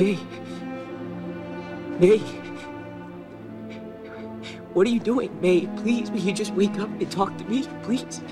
[0.00, 0.18] May.
[2.00, 2.18] May.
[4.72, 5.66] What are you doing, May?
[5.82, 8.22] Please, will you just wake up and talk to me, please?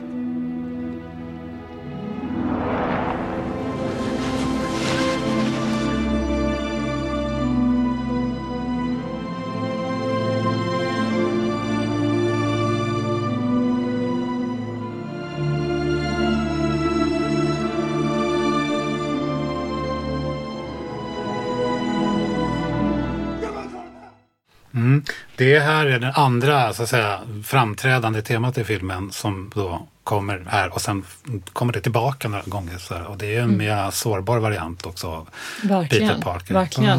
[24.74, 25.04] Mm.
[25.37, 30.44] Det här är den andra så att säga, framträdande temat i filmen som då kommer
[30.48, 31.04] här och sen
[31.52, 32.78] kommer det tillbaka några gånger.
[32.78, 33.04] Så här.
[33.07, 35.28] Och det är en mer sårbar variant också av
[35.62, 36.54] Verkligen, Peter Parker.
[36.54, 36.98] verkligen.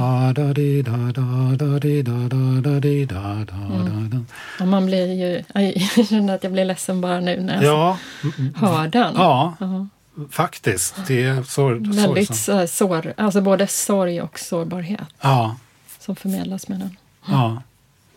[4.09, 4.21] Da.
[4.59, 5.43] Och man blir ju,
[5.95, 7.97] jag känner att jag blir ledsen bara nu när jag Ja,
[8.55, 9.13] hör den.
[9.17, 9.87] ja, Ja.
[10.31, 10.95] faktiskt.
[11.07, 12.57] Det är sår, Väldigt sorgsamt.
[12.59, 15.55] här sår, alltså både sorg och sårbarhet Ja,
[15.99, 16.97] som förmedlas med den.
[17.27, 17.63] Ja.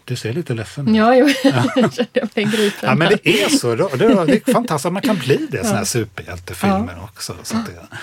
[0.04, 0.96] Du ser lite ledsen ut.
[0.96, 2.88] Ja, jo, jag kände mig gripen.
[2.88, 3.74] Ja, men det är så.
[3.74, 7.36] Det är, fantastiskt att man kan bli det, sådana här superhjältefilmer också.
[7.42, 7.96] Så det,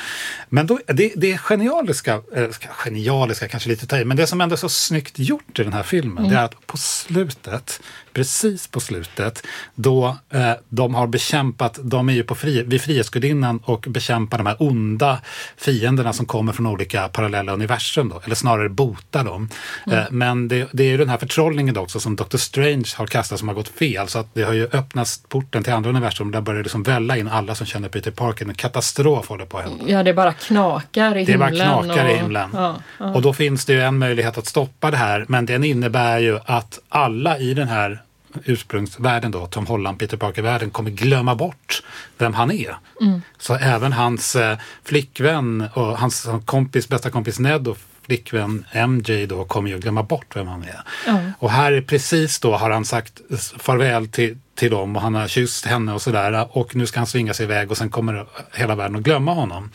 [0.49, 4.53] men då, det, det genialiska, eh, genialiska kanske lite ta i, men det som ändå
[4.53, 7.81] är så snyggt gjort i den här filmen, det är att på slutet,
[8.13, 9.43] precis på slutet,
[9.75, 14.47] då eh, de har bekämpat, de är ju på fri, vid Frihetsgudinnan och bekämpar de
[14.47, 15.21] här onda
[15.57, 19.49] fienderna som kommer från olika parallella universum, då, eller snarare botar dem.
[19.91, 22.37] Eh, men det, det är ju den här förtrollningen då också som Dr.
[22.37, 25.73] Strange har kastat som har gått fel, så att det har ju öppnats porten till
[25.73, 28.45] andra universum, där börjar det liksom välla in alla som känner Peter Parker.
[28.45, 29.83] En katastrof håller på att hända.
[29.87, 31.67] Ja, det bara knakar i Det bara himlen.
[31.83, 32.49] knakar och, i himlen.
[32.53, 33.13] Ja, ja.
[33.13, 36.39] Och då finns det ju en möjlighet att stoppa det här, men den innebär ju
[36.45, 38.01] att alla i den här
[38.45, 41.83] ursprungsvärlden då, Tom Holland, Peter Parker-världen, kommer glömma bort
[42.17, 42.77] vem han är.
[43.01, 43.21] Mm.
[43.37, 47.75] Så även hans eh, flickvän och hans kompis, bästa kompis Ned då,
[48.09, 50.81] flickvän MJ då kommer ju glömma bort vem han är.
[51.07, 51.19] Ja.
[51.39, 53.21] Och här är precis då har han sagt
[53.57, 57.07] farväl till, till dem och han har kysst henne och sådär och nu ska han
[57.07, 59.71] svinga sig iväg och sen kommer hela världen att glömma honom.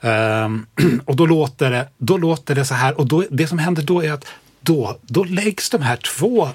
[0.00, 0.66] Ehm,
[1.04, 4.04] och då låter, det, då låter det så här och då, det som händer då
[4.04, 4.26] är att
[4.60, 6.48] då, då läggs de här två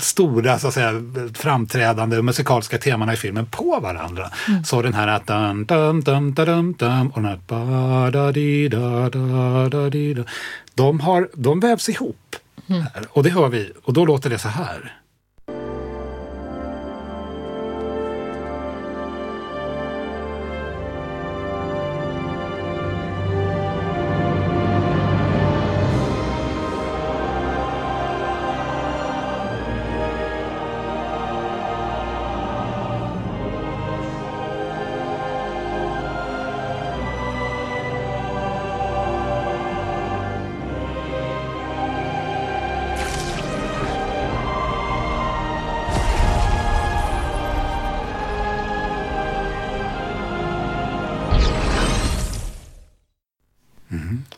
[0.00, 0.92] stora så att säga,
[1.34, 4.30] framträdande musikaliska temana i filmen på varandra.
[4.64, 8.68] Så den här att dun, dun, dun, dun, dun, och den här ba, da, di,
[8.68, 10.24] da, da, da, di, da.
[10.74, 12.36] De, har, de vävs ihop.
[12.68, 13.06] Här.
[13.10, 14.96] Och det hör vi och då låter det så här.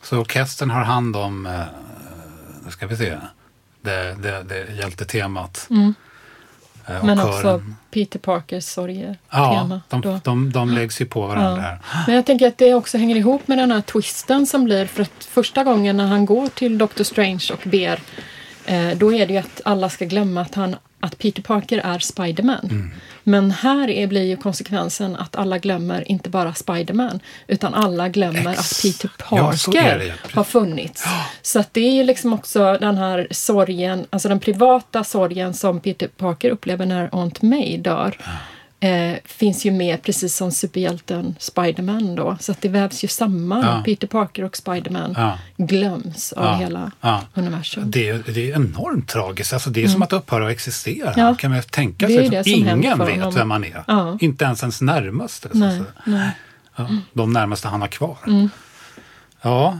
[0.09, 1.61] Så orkestern har hand om, eh,
[2.65, 3.17] nu ska vi se,
[3.81, 5.67] det, det, det hjältetemat.
[6.87, 7.29] Eh, och Men kören.
[7.29, 9.15] också Peter Parkers sorgetema.
[9.29, 10.19] Ja, de, då.
[10.23, 11.79] de, de läggs ju på varandra här.
[12.07, 15.01] Men jag tänker att det också hänger ihop med den här twisten som blir för
[15.01, 17.99] att första gången när han går till Doctor Strange och ber eh,
[18.97, 22.59] då är det ju att alla ska glömma att, han, att Peter Parker är Spiderman.
[22.63, 22.91] Mm.
[23.23, 28.51] Men här är, blir ju konsekvensen att alla glömmer inte bara Spiderman utan alla glömmer
[28.51, 30.11] Ex- att Peter Ja, Parker ju.
[30.33, 31.03] har funnits.
[31.41, 35.79] Så att det är ju liksom också den här sorgen, alltså den privata sorgen som
[35.79, 38.17] Peter Parker upplever när Aunt May dör.
[38.81, 42.37] Eh, finns ju med precis som superhjälten Spiderman då.
[42.39, 43.65] Så att det vävs ju samman.
[43.65, 43.81] Ja.
[43.85, 45.37] Peter Parker och Spiderman Ja.
[45.57, 46.53] glöms av Ja.
[46.55, 46.91] hela
[47.33, 47.91] universum.
[47.91, 49.53] Det är, det är enormt tragiskt.
[49.53, 51.35] Alltså det är som att upphöra att existera.
[51.35, 52.25] Kan man tänka Det sig.
[52.25, 53.33] är det som ingen vet honom.
[53.35, 53.83] vem man är.
[54.23, 55.49] Inte ens ens närmaste.
[55.51, 56.29] Nej, nej.
[56.77, 56.97] Mm.
[57.13, 58.17] De närmaste han har kvar.
[59.41, 59.79] Ja,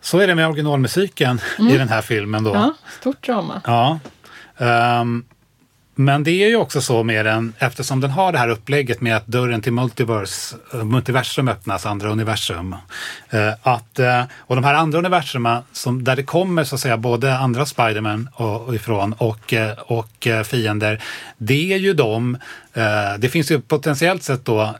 [0.00, 1.40] så är det med originalmusiken
[1.72, 2.50] i den här filmen då.
[2.50, 2.62] Mm.
[2.62, 3.60] Ja, stort drama.
[3.64, 3.98] Ja.
[4.58, 5.24] Ehm,
[6.00, 9.16] men det är ju också så med den, eftersom den har det här upplägget med
[9.16, 12.76] att dörren till multiverse, eh, multiversum öppnas, andra universum.
[13.30, 16.96] eh, att, eh, och de här andra universumen, som, där det kommer så att säga
[16.96, 21.02] både andra Spiderman och, och ifrån och, och fiender,
[21.38, 22.38] det är ju de,
[23.18, 24.74] det finns ju potentiellt sett då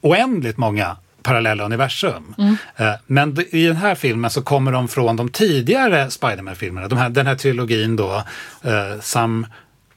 [0.00, 2.34] oändligt många parallella universum.
[2.76, 6.88] Eh, Men i den här filmen så kommer de från de tidigare Spiderman-filmerna.
[6.88, 8.22] De här, den här trilogin då,
[9.00, 9.46] Sam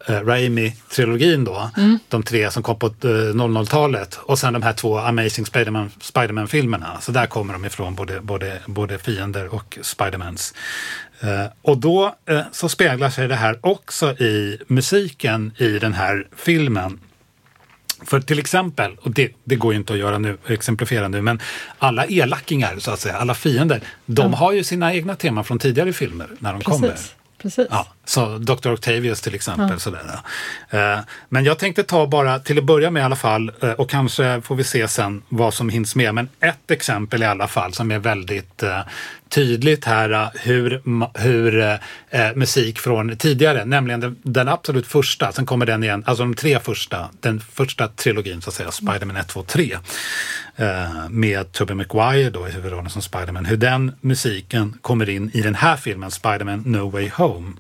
[0.08, 1.70] eh, Raimi-trilogin då.
[2.08, 4.20] De tre som kom på eh, 00-talet.
[4.22, 6.98] Och sen de här två Amazing Spiderman- Spiderman-filmerna.
[7.02, 10.54] så där kommer de ifrån, både, både, både fiender och Spidermans.
[11.20, 16.28] Eh, och då eh, så speglar sig det här också i musiken i den här
[16.36, 17.00] filmen.
[18.06, 21.40] För till exempel, och det, det går ju inte att göra nu, exemplifiera nu, men
[21.80, 25.94] alla elackingar, så att säga, alla fiender, de har ju sina egna teman från tidigare
[25.94, 26.88] filmer när de kommer.
[26.90, 27.16] Precis.
[27.42, 27.68] Precis.
[27.70, 28.72] Ja, så Dr.
[28.72, 29.80] Octavius till exempel.
[29.80, 30.20] Sådär.
[30.70, 33.90] Eh, Men jag tänkte ta bara, till att börja med i alla fall, eh, och
[33.90, 37.74] kanske får vi se sen vad som hinns med, men ett exempel i alla fall
[37.74, 38.80] som är väldigt eh,
[39.30, 40.82] tydligt här hur,
[41.14, 41.80] hur
[42.36, 46.60] musik från tidigare, nämligen den, den absolut första, sen kommer den igen, alltså de tre
[46.60, 49.78] första, den första trilogin så att säga, Spiderman 1, 2, 3
[50.56, 55.42] eh, med Tobey Maguire då i huvudrollen som Spiderman, hur den musiken kommer in i
[55.42, 57.52] den här filmen, Spiderman No Way Home.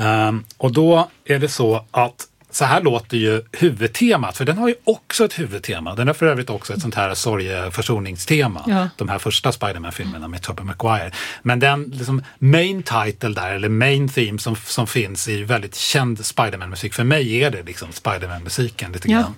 [0.00, 4.68] Ehm, och då är det så att så här låter ju huvudtemat, för den har
[4.68, 5.94] ju också ett huvudtema.
[5.94, 8.64] Den har för övrigt också ett sånt här sorgeförsoningstema.
[8.66, 8.88] Ja.
[8.96, 11.12] De här första Spiderman-filmerna med Tobey Maguire.
[11.42, 16.26] Men den liksom main title där, eller main theme som, som finns i väldigt känd
[16.26, 16.94] Spiderman-musik.
[16.94, 19.18] För mig är det liksom Spiderman-musiken lite Ja.
[19.20, 19.34] grann.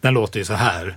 [0.00, 0.96] Den låter ju så här.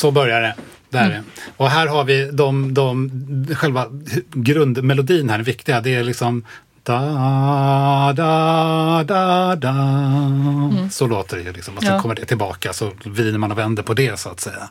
[0.00, 0.54] Så börjar det.
[0.90, 1.22] Där är det.
[1.56, 3.10] Och här har vi de, de,
[3.54, 3.86] själva
[4.34, 5.80] grundmelodin här, den viktiga.
[5.80, 6.44] Det är liksom
[6.82, 10.88] da, da, da, da.
[10.90, 11.76] Så låter det ju liksom.
[11.76, 12.00] Och sen Ja.
[12.02, 14.68] kommer det tillbaka så vrider man och vänder på det så att säga.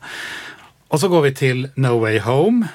[0.88, 2.68] Och så går vi till No Way Home.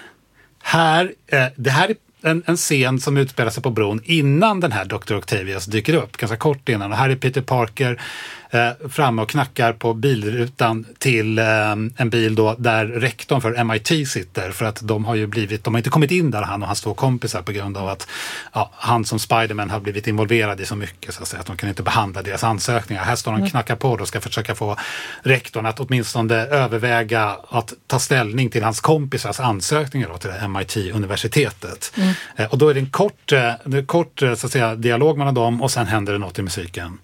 [0.63, 1.95] Här, eh, det här är
[2.29, 5.15] en, en scen som utspelar sig på bron innan den här Dr.
[5.15, 6.91] Octavius dyker upp, ganska kort innan.
[6.91, 8.01] Och här är Peter Parker
[8.49, 14.10] eh, framme och knackar på bilrutan till eh, en bil då där rektorn för MIT
[14.10, 16.67] sitter för att de har ju blivit, de har inte kommit in där han och
[16.67, 18.08] hans två kompisar på grund av att
[18.53, 21.58] ja, han som Spiderman har blivit involverad i så mycket så att, säga, att de
[21.58, 23.03] kan inte behandla deras ansökningar.
[23.03, 24.75] Här står de och knackar på och ska försöka få
[25.23, 31.93] rektorn att åtminstone överväga att ta ställning till hans kompisars ansökningar då, till MIT-universitetet.
[32.36, 35.17] Eh, och då är det en kort, eh, en kort eh, så att säga, dialog
[35.17, 36.97] mellan dem och sen händer det något i musiken.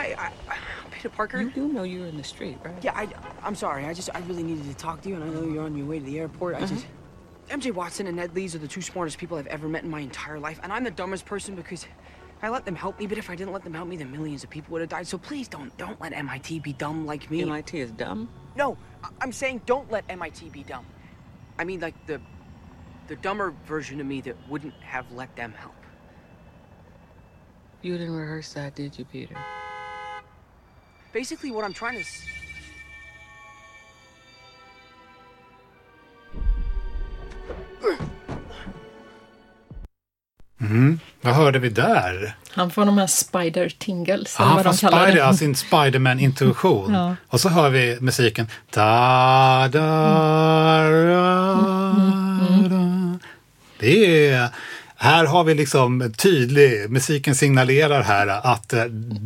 [0.00, 0.56] Hi, I,
[0.90, 1.42] Peter Parker.
[1.42, 2.82] You do know you're in the street, right?
[2.82, 3.06] Yeah, I,
[3.42, 3.84] I'm sorry.
[3.84, 5.84] I just, I really needed to talk to you, and I know you're on your
[5.84, 6.54] way to the airport.
[6.54, 6.68] I uh-huh.
[6.68, 6.86] just,
[7.50, 10.00] MJ Watson and Ned Lees are the two smartest people I've ever met in my
[10.00, 11.86] entire life, and I'm the dumbest person because
[12.40, 13.06] I let them help me.
[13.06, 15.06] But if I didn't let them help me, then millions of people would have died.
[15.06, 17.42] So please don't, don't let MIT be dumb like me.
[17.42, 18.30] MIT is dumb.
[18.56, 20.86] No, I- I'm saying don't let MIT be dumb.
[21.58, 22.22] I mean, like the,
[23.08, 25.74] the dumber version of me that wouldn't have let them help.
[27.82, 29.36] You didn't rehearse that, did you, Peter?
[31.12, 32.00] Basically, what I'm trying to.
[32.00, 32.22] s-
[41.20, 42.36] Vad hörde vi där?
[42.50, 44.36] Han får de här spider tingles.
[44.38, 45.24] Ja, han får de Spider, det.
[45.24, 46.92] alltså sin Spiderman-intuition.
[46.94, 47.16] Ja.
[47.28, 48.46] Och så hör vi musiken.
[48.70, 49.80] Da, da,
[50.90, 53.18] da, da.
[53.78, 54.48] Det är...
[55.02, 58.84] Här har vi liksom tydlig, musiken signalerar här att eh,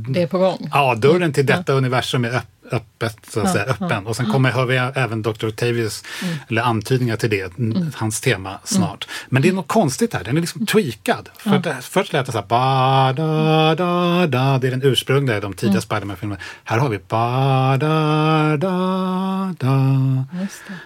[0.08, 0.68] Det är på gång.
[0.72, 4.06] ja, dörren till detta universum är öpp, öppet, så att säga, öppen.
[4.06, 5.46] Och sen kommer, hör vi även Dr.
[5.46, 6.04] Octavius,
[6.48, 9.08] eller antydningar till det, n- hans tema snart.
[9.28, 11.28] Men det är något konstigt här, den är liksom tweakad.
[11.38, 14.58] För det, först lät det så här, ba, da, da, da.
[14.58, 16.40] det är den ursprungliga i de tidiga Spiderman-filmerna.
[16.64, 20.24] Här har vi ba, da, da, da.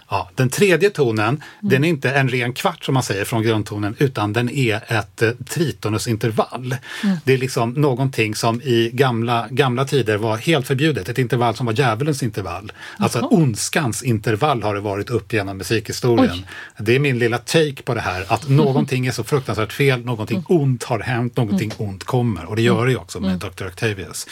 [0.08, 3.94] Ja, den tredje tonen, den är inte en ren kvart som man säger från grundtonen,
[3.98, 6.76] utan den är ett eh, tritonusintervall.
[7.24, 11.66] Det är liksom någonting som i gamla, gamla tider var helt förbjudet, ett intervall som
[11.68, 12.72] var djävulens intervall.
[12.96, 16.32] Alltså ondskans intervall har det varit upp genom musikhistorien.
[16.32, 16.44] Oj.
[16.78, 20.44] Det är min lilla take på det här, att någonting är så fruktansvärt fel, någonting
[20.48, 22.44] ont har hänt, någonting ont kommer.
[22.44, 23.66] Och det gör det ju också med Dr.
[23.66, 24.26] Octavius.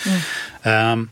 [0.62, 1.08] Ehm,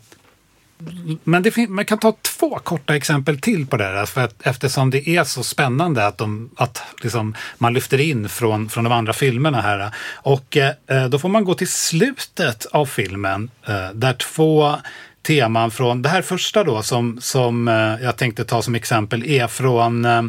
[1.24, 5.08] men man kan ta två korta exempel till på det här, för att, eftersom det
[5.08, 9.60] är så spännande att, de, att liksom, man lyfter in från, från de andra filmerna
[9.60, 9.90] här.
[10.12, 14.76] Och eh, då får man gå till slutet av filmen eh, där två
[15.24, 19.46] teman från, det här första då som, som eh, jag tänkte ta som exempel är
[19.46, 20.22] från eh,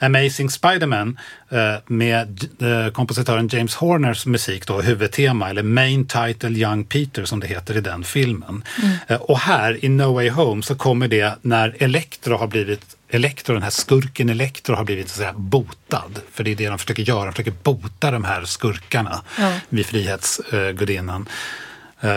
[0.00, 1.18] Amazing Spider-Man
[1.50, 2.48] eh, med
[2.92, 7.80] kompositören James Horners musik då, huvudtema, eller Main Title Young Peter som det heter i
[7.80, 8.64] den filmen.
[9.06, 13.54] Eh, och här i No Way Home så kommer det när Electro har blivit Electro,
[13.54, 16.20] den här skurken Electro har blivit så att säga botad.
[16.32, 19.52] För det är det de försöker göra, de försöker bota de här skurkarna Ja.
[19.68, 21.32] vid Frihetsgudinnan eh,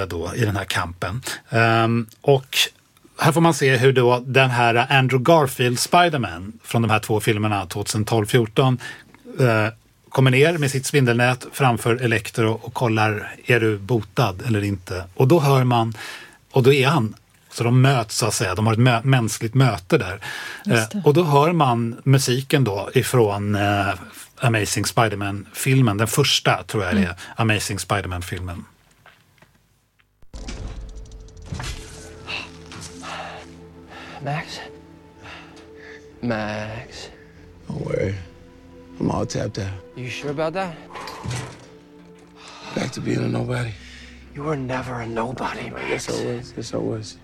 [0.07, 1.21] då i den här kampen.
[1.49, 2.57] Ehm, och
[3.19, 7.19] här får man se hur då den här Andrew Garfield Spiderman från de här två
[7.19, 8.77] filmerna 2012-14
[9.39, 9.73] eh,
[10.09, 15.03] kommer ner med sitt spindelnät framför Electro och kollar, är du botad eller inte?
[15.15, 15.93] Och då hör man,
[16.51, 17.15] och då är han
[17.51, 20.19] så de möts så att säga, de har ett mö- mänskligt möte där.
[20.69, 23.89] Eh, och då hör man musiken då ifrån eh,
[24.39, 28.63] Amazing Spiderman-filmen, den första tror jag det är, Amazing Spiderman-filmen.
[34.23, 34.59] Max?
[36.21, 37.09] Max.
[37.67, 38.15] Don't worry.
[38.99, 39.71] I'm all tapped out.
[39.95, 40.75] You sure about that?
[42.75, 43.71] Back to being a nobody.
[44.33, 46.07] You were never a nobody, Max.
[46.07, 46.09] Yes.
[46.09, 46.53] I was.
[46.55, 47.17] Yes, I was.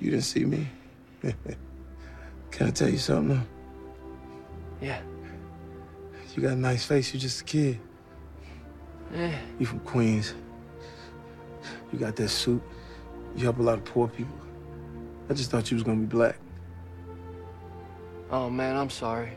[0.00, 0.66] You didn't see me.
[2.50, 3.36] Can I tell you something?
[3.36, 3.42] though?
[4.80, 5.00] Yeah.
[6.34, 7.12] You got a nice face.
[7.12, 7.78] You're just a kid.
[9.14, 9.34] Eh.
[9.58, 10.34] You from Queens.
[11.92, 12.62] You got that suit.
[13.36, 14.34] You help a lot of poor people.
[15.32, 16.36] I just thought you was gonna be black.
[18.30, 19.30] Oh man, I'm sorry.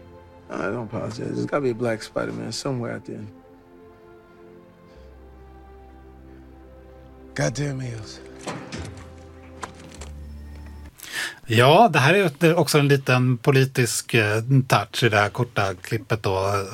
[0.49, 1.19] I don't apologize.
[1.19, 3.25] There's gotta be a black Spider-Man somewhere out there.
[7.33, 8.19] Goddamn hills.
[11.47, 16.23] Ja, det här är också en liten politisk eh, touch i det här korta klippet
[16.23, 16.65] då.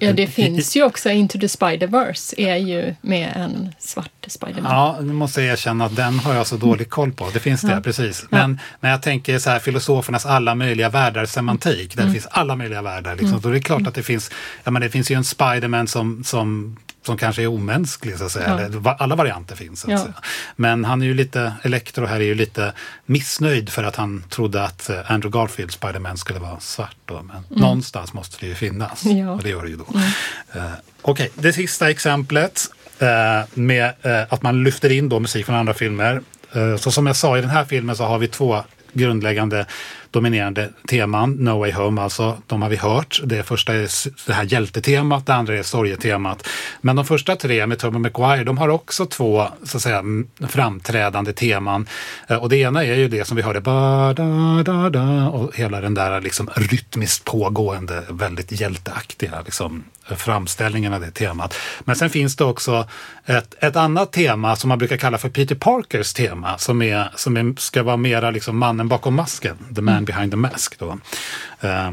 [0.00, 4.72] Ja, det finns ju också Into the Spider-Verse är ju med en svart Spiderman.
[4.72, 7.30] Ja, nu måste jag erkänna att den har jag så dålig koll på.
[7.32, 7.80] Det finns det, Ja.
[7.80, 8.26] precis.
[8.30, 11.96] Men, men jag tänker så här, filosofernas alla möjliga världar semantik, Mm.
[11.96, 13.16] där det finns alla möjliga världar.
[13.16, 13.40] Liksom.
[13.40, 14.30] Då är det klart att det finns,
[14.64, 16.76] ja, men det finns ju en Spiderman som, som
[17.06, 18.70] som kanske är omänsklig, så att säga.
[18.84, 18.96] Ja.
[18.98, 19.80] Alla varianter finns.
[19.80, 19.98] Så att Ja.
[19.98, 20.14] säga.
[20.56, 22.72] Men han är ju lite, Electro här är ju lite
[23.06, 26.96] missnöjd för att han trodde att eh, Andrew Garfield, Spiderman, skulle vara svart.
[27.04, 27.22] Då.
[27.22, 29.04] Men någonstans måste det ju finnas.
[29.04, 29.16] Mm.
[29.16, 29.22] Ja.
[29.22, 29.34] Mm.
[29.34, 29.86] Och det gör det ju då.
[30.54, 30.62] Eh,
[31.02, 32.60] Okej, det sista exemplet
[32.98, 36.20] Eh, med eh, att man lyfter in då musik från andra filmer.
[36.52, 39.66] Eh, så som jag sa, i den här filmen så har vi två grundläggande
[40.10, 41.32] dominerande teman.
[41.32, 43.20] No Way Home alltså, de har vi hört.
[43.24, 43.88] Det första är
[44.26, 46.48] det här hjältetemat, det andra är sorgetemat.
[46.80, 50.02] Men de första tre med Tobey Maguire, de har också två så att säga,
[50.48, 51.86] framträdande teman.
[52.40, 55.80] Och det ena är ju det som vi hörde, ba, da, da, da, och hela
[55.80, 59.84] den där liksom rytmiskt pågående, väldigt hjälteaktiga liksom,
[60.16, 61.54] framställningen av det temat.
[61.80, 62.88] Men sen finns det också
[63.26, 67.36] ett, ett annat tema som man brukar kalla för Peter Parkers tema, som, är, som
[67.36, 70.78] är, ska vara mera liksom mannen bakom masken, the man behind the mask.
[70.78, 70.98] Då.
[71.60, 71.90] Eh,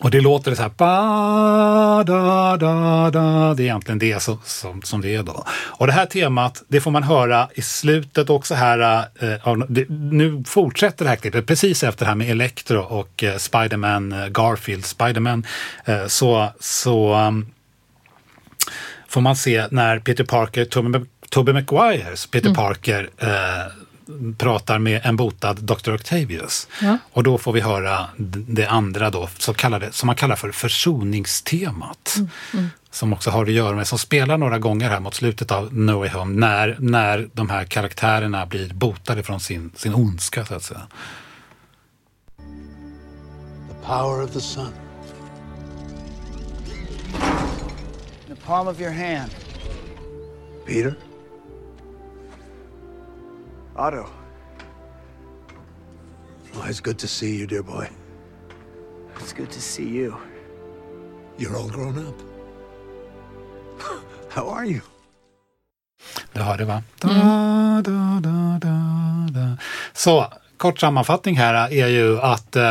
[0.00, 3.54] och det låter så här, ba, da, da, da.
[3.54, 5.44] det är egentligen det som, som, som det är då.
[5.50, 9.88] Och det här temat, det får man höra i slutet också här, eh, av- det,
[9.88, 14.26] nu fortsätter det här klippet precis efter det här med Electro och eh, Spiderman, eh,
[14.26, 15.46] Garfield, Spiderman,
[15.84, 17.46] eh, så, så um,
[19.08, 20.64] får man se när Peter Parker,
[21.30, 23.72] Tobey Maguires Peter Parker eh,
[24.38, 25.94] pratar med en botad Dr.
[25.94, 26.68] Octavius.
[26.82, 26.98] Ja.
[27.12, 28.06] Och då får vi höra
[28.48, 32.16] det andra då, så kallade, som man kallar för försoningstemat.
[32.90, 35.92] Som också har att göra med, som spelar några gånger här mot slutet av No
[35.92, 40.62] Way Home, när, när de här karaktärerna blir botade från sin, sin ondska så att
[40.62, 40.86] säga.
[43.68, 44.72] The power of the sun.
[48.28, 49.30] In the palm of your hand.
[50.66, 50.94] Peter?
[53.78, 54.06] Otto.
[56.54, 57.88] Oh, it's good to see you, dear boy.
[59.20, 60.14] It's good to see you.
[61.36, 62.14] You're all grown up.
[64.34, 64.80] How are you?
[66.32, 66.82] Du hörde va?
[66.98, 67.08] Da,
[67.84, 69.56] da, da, da, da.
[69.92, 72.62] Så, kort sammanfattning här är ju att eh,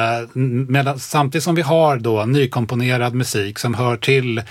[0.68, 4.42] medan, samtidigt som vi har då nykomponerad musik som hör till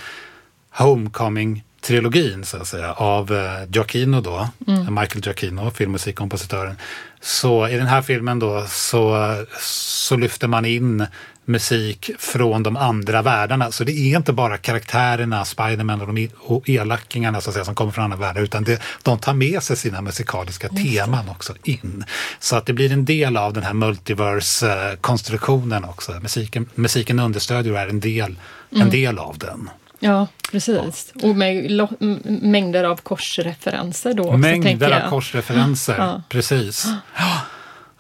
[1.84, 4.48] Homecoming-trilogin så att säga av eh, Giacchino då,
[4.90, 6.76] Michael Giacchino, filmmusikkompositören.
[7.20, 11.06] Så i den här filmen då så, så lyfter man in
[11.44, 13.70] musik från de andra världarna.
[13.70, 17.74] Så det är inte bara karaktärerna, Spiderman och, de och elackingarna så att säga, som
[17.74, 22.04] kommer från andra världar, utan det, de tar med sig sina musikaliska teman också in.
[22.38, 26.12] Så att det blir en del av den här multiverse-konstruktionen också.
[26.22, 28.36] Musiken, musiken understödjer och är en del,
[28.70, 29.70] en del av den.
[30.04, 31.12] Ja, precis.
[31.22, 31.80] Och med
[32.24, 34.36] mängder av korsreferenser då.
[34.36, 36.22] Mängder av korsreferenser, Ja.
[36.28, 36.86] precis.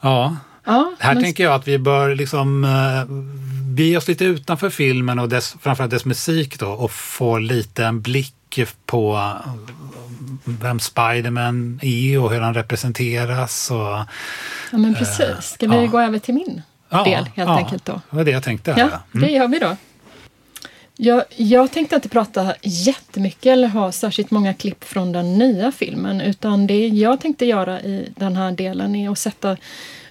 [0.00, 0.36] Ja,
[0.66, 3.04] Ja, här men- tänker jag att vi bör liksom uh,
[3.74, 8.00] bege oss lite utanför filmen och dess, framförallt dess musik då och få lite en
[8.00, 8.34] blick
[8.86, 9.52] på eh,
[10.44, 13.70] vem Spiderman är och hur han representeras.
[13.70, 13.78] Och,
[14.72, 15.44] Ja, men precis.
[15.54, 15.86] Ska vi ja.
[15.86, 18.00] gå över till min ja, del helt ja, enkelt då?
[18.10, 18.72] Det var det jag tänkte.
[18.72, 18.80] Här.
[18.80, 19.76] Ja, det gör vi då.
[20.96, 26.20] Jag, jag tänkte inte prata jättemycket eller ha särskilt många klipp från den nya filmen
[26.20, 29.56] utan det jag tänkte göra i den här delen är att sätta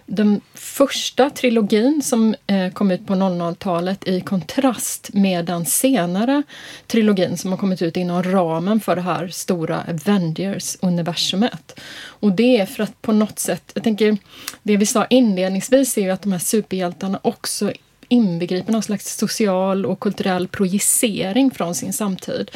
[0.05, 6.43] den första trilogin som eh, kom ut på 00-talet i kontrast med den senare
[6.87, 11.79] trilogin som har kommit ut inom ramen för det här stora Avengers-universumet.
[12.05, 14.17] Och det är för att på något sätt, jag tänker,
[14.63, 17.71] det vi sa inledningsvis är ju att de här superhjältarna också
[18.13, 22.51] inbegriper någon slags social och kulturell projicering från sin samtid.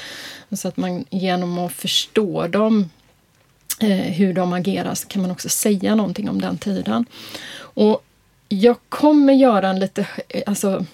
[0.51, 2.89] Så att man genom att förstå dem
[3.79, 7.05] eh, hur de agerar så kan man också säga någonting om den tiden.
[7.57, 8.03] Och
[8.49, 10.85] jag kommer göra en lite, eh, alltså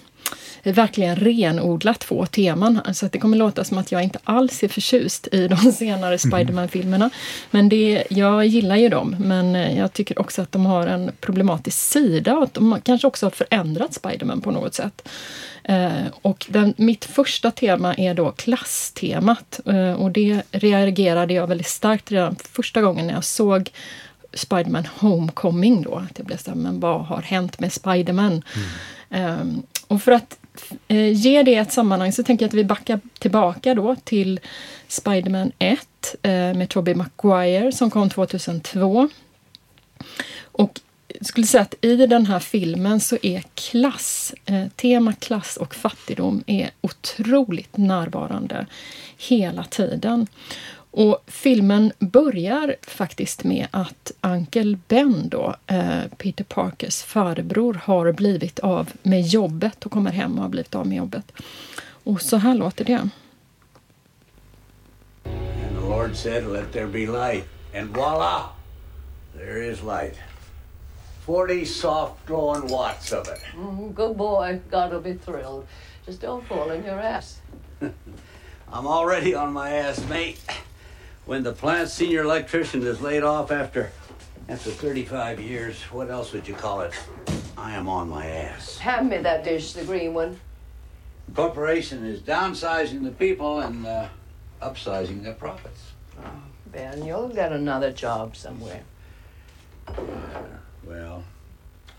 [0.72, 2.80] verkligen renodla två teman.
[2.84, 6.18] här, Så det kommer låta som att jag inte alls är förtjust i de senare
[6.18, 7.10] Spiderman-filmerna.
[7.50, 11.12] Men det, jag gillar ju dem, men eh, jag tycker också att de har en
[11.20, 15.08] problematisk sida och att de kanske också har förändrat Spiderman på något sätt.
[15.64, 21.66] Eh, och den, mitt första tema är då klasstemat eh, och det reagerade jag väldigt
[21.66, 23.70] starkt redan första gången när jag såg
[24.34, 25.94] Spiderman Homecoming då.
[25.94, 28.42] Att jag blev så här, men vad har hänt med Spiderman?
[29.10, 30.38] Ehm, och för att
[30.88, 34.40] eh, ge det ett sammanhang så tänker jag att vi backar tillbaka då till
[34.88, 39.08] Spiderman 1 eh, med Tobey Maguire som kom 2002.
[40.42, 45.56] Och jag skulle säga att i den här filmen så är klass, eh, tema klass
[45.56, 48.66] och fattigdom är otroligt närvarande
[49.18, 50.26] hela tiden.
[50.96, 58.58] Och filmen börjar faktiskt med att Uncle Ben, då, eh, Peter Parkers farbror, har blivit
[58.58, 61.32] av med jobbet och kommer hem och har blivit av med jobbet.
[62.04, 62.94] Och så här låter det.
[62.94, 63.10] And
[65.80, 67.44] the Lord said, Let there be light.
[67.74, 68.42] And voila,
[69.36, 70.16] there is light.
[71.26, 73.42] 40 soft glowing watts of it.
[73.56, 74.60] Mm, good boy.
[74.70, 75.66] God will be thrilled.
[76.06, 77.40] Just don't fall in your ass.
[78.72, 80.38] I'm already on my ass, mate.
[81.26, 83.90] When the plant senior electrician is laid off after
[84.46, 86.92] after 35 years, what else would you call it?
[87.56, 88.76] I am on my ass.
[88.76, 90.38] Hand me that dish, the green one.
[91.28, 94.08] The corporation is downsizing the people and uh,
[94.60, 95.92] upsizing their profits.
[96.66, 98.82] Ben, you'll get another job somewhere.
[100.86, 101.24] Well,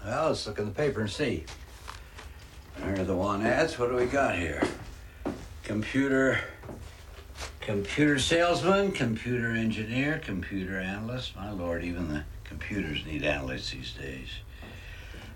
[0.05, 1.43] well, let's look in the paper and see.
[2.77, 3.79] There are the one ads.
[3.79, 4.61] What do we got here?
[5.63, 6.39] Computer,
[7.61, 11.35] computer salesman, computer engineer, computer analyst.
[11.35, 14.29] My lord, even the computers need analysts these days.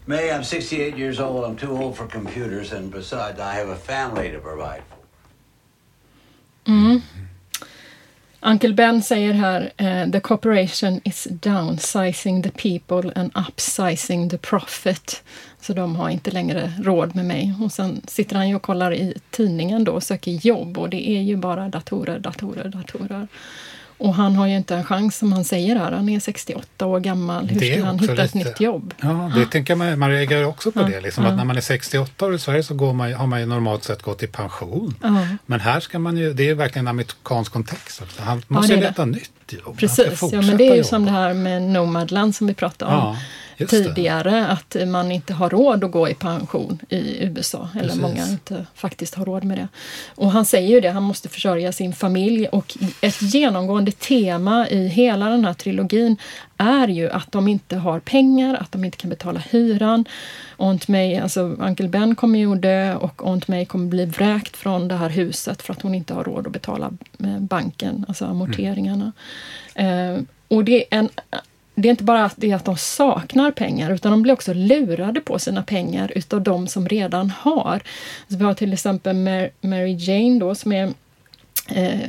[0.05, 1.43] May, I'm 68 years old.
[1.45, 6.71] I'm too old for computers, and besides, I have a family to provide for.
[6.71, 7.01] Mm.
[8.41, 15.23] Uncle Ben säger här, eh, the corporation is downsizing the people and upsizing the profit.
[15.61, 17.53] Så de har inte längre råd med mig.
[17.63, 21.09] Och sen sitter han ju och kollar i tidningen då och söker jobb och det
[21.09, 23.27] är ju bara datorer, datorer, datorer.
[23.99, 25.91] Och han har ju inte en chans som han säger här.
[25.91, 27.47] Han är 68 år gammal.
[27.47, 28.93] Hur ska han hitta ett lite- nytt jobb?
[29.01, 31.01] Ja, det tänker man, man reagerar också på Ja, det.
[31.01, 31.29] Liksom, ja.
[31.29, 33.83] att när man är 68 år i Sverige så går man, har man ju normalt
[33.83, 34.95] sett gått i pension.
[35.45, 38.21] Men här ska man ju, det är verkligen en amerikansk kontext också.
[38.21, 39.31] Han måste ju leta nytt
[39.65, 39.77] jobb.
[39.77, 40.83] Precis, ja, men det är ju jobba.
[40.87, 43.17] som det här med Nomadland som vi pratade om.
[43.67, 47.69] Tidigare, att man inte har råd att gå i pension i USA.
[47.73, 48.01] Eller Precis.
[48.01, 49.67] många inte faktiskt har råd med det.
[50.15, 54.87] Och han säger ju det, han måste försörja sin familj och ett genomgående tema i
[54.87, 56.17] hela den här trilogin
[56.57, 60.05] är ju att de inte har pengar, att de inte kan betala hyran.
[60.57, 64.57] Aunt May, alltså Uncle Ben kommer ju att dö och Aunt May kommer bli vräkt
[64.57, 68.25] från det här huset för att hon inte har råd att betala eh, banken, alltså
[68.25, 69.11] amorteringarna.
[69.75, 71.09] Eh, och det är, en,
[71.81, 74.53] det är inte bara att, det är att de saknar pengar utan de blir också
[74.53, 77.81] lurade på sina pengar utav de som redan har.
[78.27, 79.15] Så vi har till exempel
[79.61, 80.93] Mary Jane då som är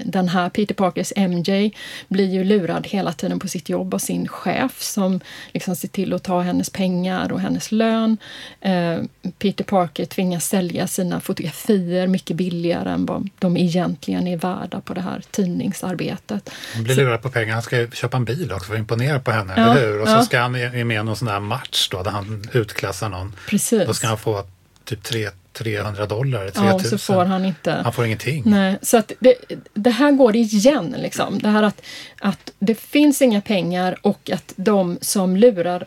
[0.04, 1.70] den här Peter Parkers MJ
[2.08, 5.20] blir ju lurad hela tiden på sitt jobb av sin chef som
[5.52, 8.16] liksom ser till att ta hennes pengar och hennes lön.
[8.60, 8.98] Eh,
[9.38, 14.94] Peter Parker tvingas sälja sina fotografier mycket billigare än vad de egentligen är värda på
[14.94, 16.50] det här tidningsarbetet.
[16.74, 17.54] Han blir lurad på pengar.
[17.54, 20.00] Han ska köpa en bil också för att imponera på henne, Ja, eller hur?
[20.00, 20.22] Och så ja.
[20.22, 23.36] ska han är med i någon sån där match då, där han utklassar någon.
[23.48, 23.86] Precis.
[23.86, 24.44] Då ska han få
[24.84, 26.66] typ tre, 300 dollar, 3000.
[26.66, 27.72] Ja, och så får han inte...
[27.72, 28.42] Han får ingenting.
[28.46, 29.34] Nej, så att det,
[29.74, 30.96] det här går igen.
[30.98, 31.38] Liksom.
[31.38, 31.82] Det här att,
[32.20, 35.86] att det finns inga pengar och att de som lurar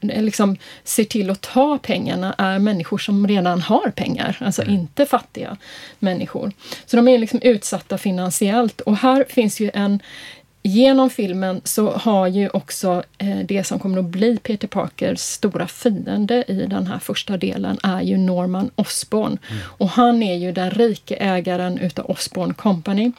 [0.00, 5.56] liksom ser till att ta pengarna är människor som redan har pengar, alltså inte fattiga
[5.98, 6.52] människor.
[6.86, 10.00] Så de är liksom utsatta finansiellt och här finns ju en
[10.66, 15.66] Genom filmen så har ju också eh, det som kommer att bli Peter Parkers stora
[15.66, 19.38] fiende i den här första delen är ju Norman Osborn.
[19.62, 23.12] Och han är ju den rike ägaren utav Osborn Company.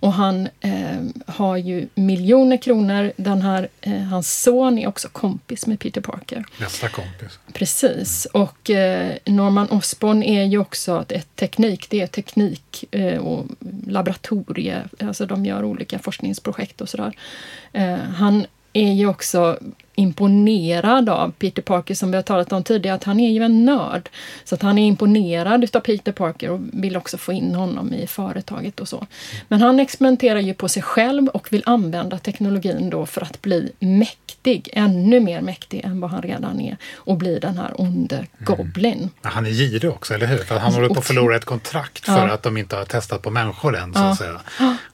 [0.00, 3.12] Och han eh, har ju miljoner kronor.
[3.16, 6.44] Den här, eh, hans son är också kompis med Peter Parker.
[6.58, 7.38] Bästa kompis.
[7.52, 8.26] Precis.
[8.32, 13.46] Och eh, Norman Osborn är ju också ett, ett teknik, det är teknik eh, och
[13.86, 17.12] laboratorie, alltså de gör olika forskningsprojekt och sådär.
[17.72, 19.58] Eh, han är ju också
[20.00, 23.64] imponerad av Peter Parker som vi har talat om tidigare, att han är ju en
[23.64, 24.08] nörd.
[24.44, 28.06] Så att han är imponerad utav Peter Parker och vill också få in honom i
[28.06, 29.06] företaget och så.
[29.48, 33.72] Men han experimenterar ju på sig själv och vill använda teknologin då för att bli
[33.78, 39.10] mäktig, ännu mer mäktig än vad han redan är och bli den här onde Goblin.
[39.22, 40.38] Men han är girig också, eller hur?
[40.38, 42.32] För han håller på att förlora ett kontrakt för Ja.
[42.32, 44.40] att de inte har testat på människor än, så att säga.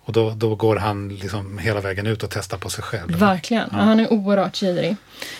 [0.06, 3.18] Och då, då går han liksom hela vägen ut och testar på sig själv.
[3.18, 3.68] Verkligen.
[3.72, 3.78] Ja.
[3.78, 4.95] Han är oerhört girig.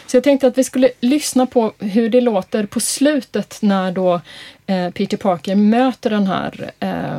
[0.07, 4.21] Så jag tänkte att vi skulle lyssna på hur det låter på slutet när då
[4.67, 7.19] eh, Peter Parker möter den här eh,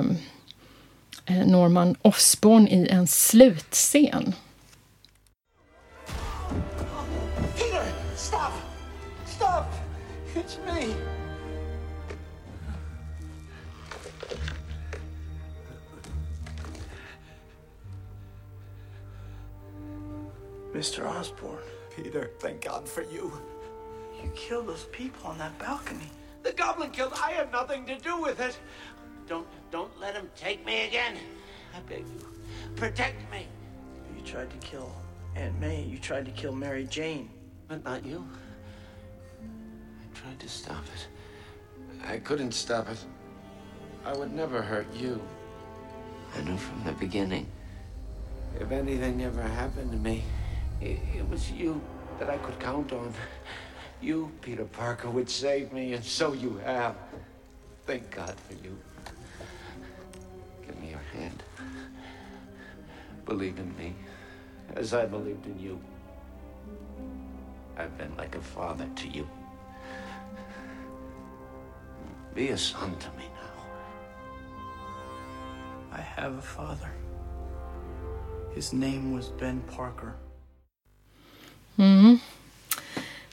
[1.25, 4.33] eh, Norman Osborn i en slutscen.
[7.55, 7.83] Peter,
[8.15, 8.53] stop!
[9.25, 9.65] Stop!
[10.35, 10.93] It's me!
[20.77, 21.07] Mr.
[21.19, 21.76] Osborne.
[21.97, 23.33] Peter, thank God for you.
[24.21, 26.09] You killed those people on that balcony.
[26.43, 27.13] The goblin killed.
[27.15, 28.57] I had nothing to do with it.
[29.27, 31.17] Don't, don't let him take me again.
[31.75, 32.27] I beg you.
[32.75, 33.47] Protect me.
[34.15, 34.93] You tried to kill
[35.35, 35.83] Aunt May.
[35.83, 37.31] You tried to kill Mary Jane.
[37.67, 38.25] But not you.
[39.41, 41.07] I tried to stop it.
[42.07, 43.03] I couldn't stop it.
[44.05, 45.19] I would never hurt you.
[46.37, 47.47] I knew from the beginning.
[48.59, 50.23] If anything ever happened to me,
[50.81, 51.81] it, it was you
[52.19, 53.13] that I could count on.
[54.01, 56.95] You, Peter Parker, would save me, and so you have.
[57.85, 58.77] Thank God for you.
[60.65, 61.41] Give me your hand.
[63.25, 63.93] Believe in me,
[64.75, 65.79] as I believed in you.
[67.77, 69.27] I've been like a father to you.
[72.33, 73.63] Be a son to me now.
[75.91, 76.91] I have a father.
[78.53, 80.15] His name was Ben Parker.
[81.77, 82.19] Mm.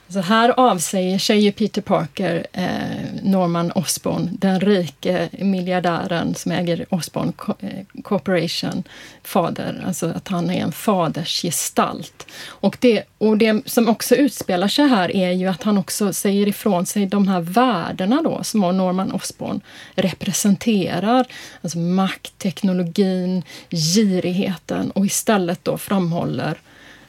[0.08, 6.86] Så här avsäger sig ju Peter Parker eh, Norman Osborn, den rike miljardären som äger
[6.90, 8.82] Osborn eh, Corporation,
[9.22, 9.84] fader.
[9.86, 12.26] Alltså att han är en fadersgestalt.
[12.46, 16.48] Och det, och det som också utspelar sig här är ju att han också säger
[16.48, 19.60] ifrån sig de här värdena då som Norman Osborn
[19.94, 21.26] representerar.
[21.62, 26.58] Alltså makt, teknologin, girigheten och istället då framhåller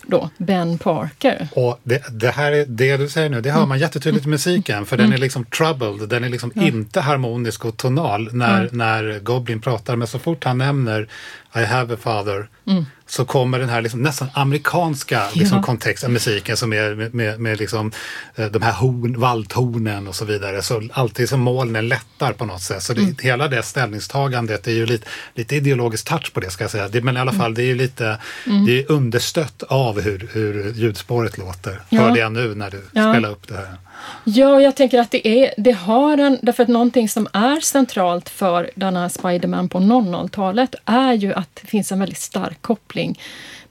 [0.08, 1.48] då Ben Parker.
[1.56, 4.86] Och det, det här är, det du säger nu, det hör man jättetydligt i musiken
[4.86, 6.62] för den är liksom troubled, den är liksom Ja.
[6.62, 8.70] inte harmonisk och tonal när, Nej.
[8.72, 9.96] när Goblin pratar.
[9.96, 11.08] Men så fort han nämner
[11.56, 12.86] I have a father Mm.
[13.08, 15.64] Så kommer den här liksom nästan amerikanska liksom Ja.
[15.64, 17.92] kontexten, musiken som är med, med, med liksom,
[18.36, 20.62] eh, de här horn, valthornen och så vidare.
[20.62, 22.84] Så alltid som molnen lättar på något sätt.
[22.84, 23.16] Så det, Mm.
[23.22, 26.88] hela det ställningstagandet är ju lite, lite ideologisk touch på det ska jag säga.
[26.88, 27.42] Det, men i alla Mm.
[27.42, 28.66] fall, det är ju lite Mm.
[28.66, 31.82] det är understött av hur, hur ljudspåret låter.
[31.90, 32.02] Ja.
[32.02, 33.12] Hörde jag nu när du Ja.
[33.14, 33.76] spelade upp det här.
[34.24, 36.40] Ja, jag tänker att det, är, det har en...
[36.42, 41.56] Därför att någonting som är centralt för den här Spiderman på 00-talet är ju att
[41.62, 43.20] det finns en väldigt stark koppling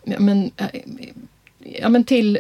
[0.05, 0.67] men, eh,
[1.59, 2.39] ja, men till...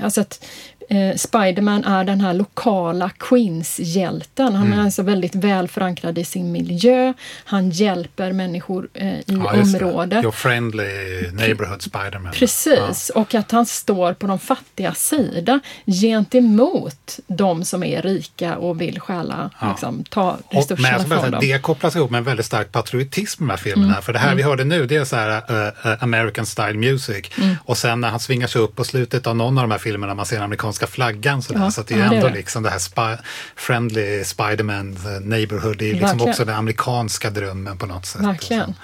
[0.00, 0.46] Alltså att
[0.88, 4.54] eh, Spiderman är den här lokala Queens-hjälten.
[4.54, 4.78] Han Mm.
[4.78, 7.12] är alltså väldigt väl förankrad i sin miljö.
[7.44, 10.22] Han hjälper människor eh, i Ja, området.
[10.24, 12.32] Your friendly neighborhood Spiderman.
[12.32, 18.80] Precis, och att han står på de fattiga sida gentemot de som är rika och
[18.80, 19.68] vill stjäla, Ja.
[19.70, 21.40] liksom, ta resurserna från dem.
[21.40, 23.92] det kopplas ihop med en väldigt stark patriotism i de här filmerna.
[23.92, 24.02] Mm.
[24.02, 24.36] För det här Mm.
[24.36, 27.26] vi hörde nu, det är så här eh, eh, American style music.
[27.38, 27.54] Mm.
[27.64, 30.14] Och sen när han svingar sig upp på slutet av någon av de här filmerna,
[30.14, 31.60] man ser den amerikanska flaggan sådär.
[31.60, 32.34] Ja, så att det är ja, ändå det.
[32.34, 33.18] liksom det här spi-
[33.56, 35.78] friendly Spiderman eh, neighborhood.
[35.78, 36.28] Det är liksom Verkligen.
[36.30, 38.22] också den amerikanska drömmen på något sätt.
[38.22, 38.74] Verkligen.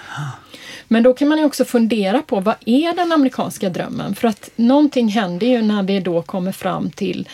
[0.89, 4.15] Men då kan man ju också fundera på vad är den amerikanska drömmen?
[4.15, 7.29] För att någonting händer ju när vi då kommer fram till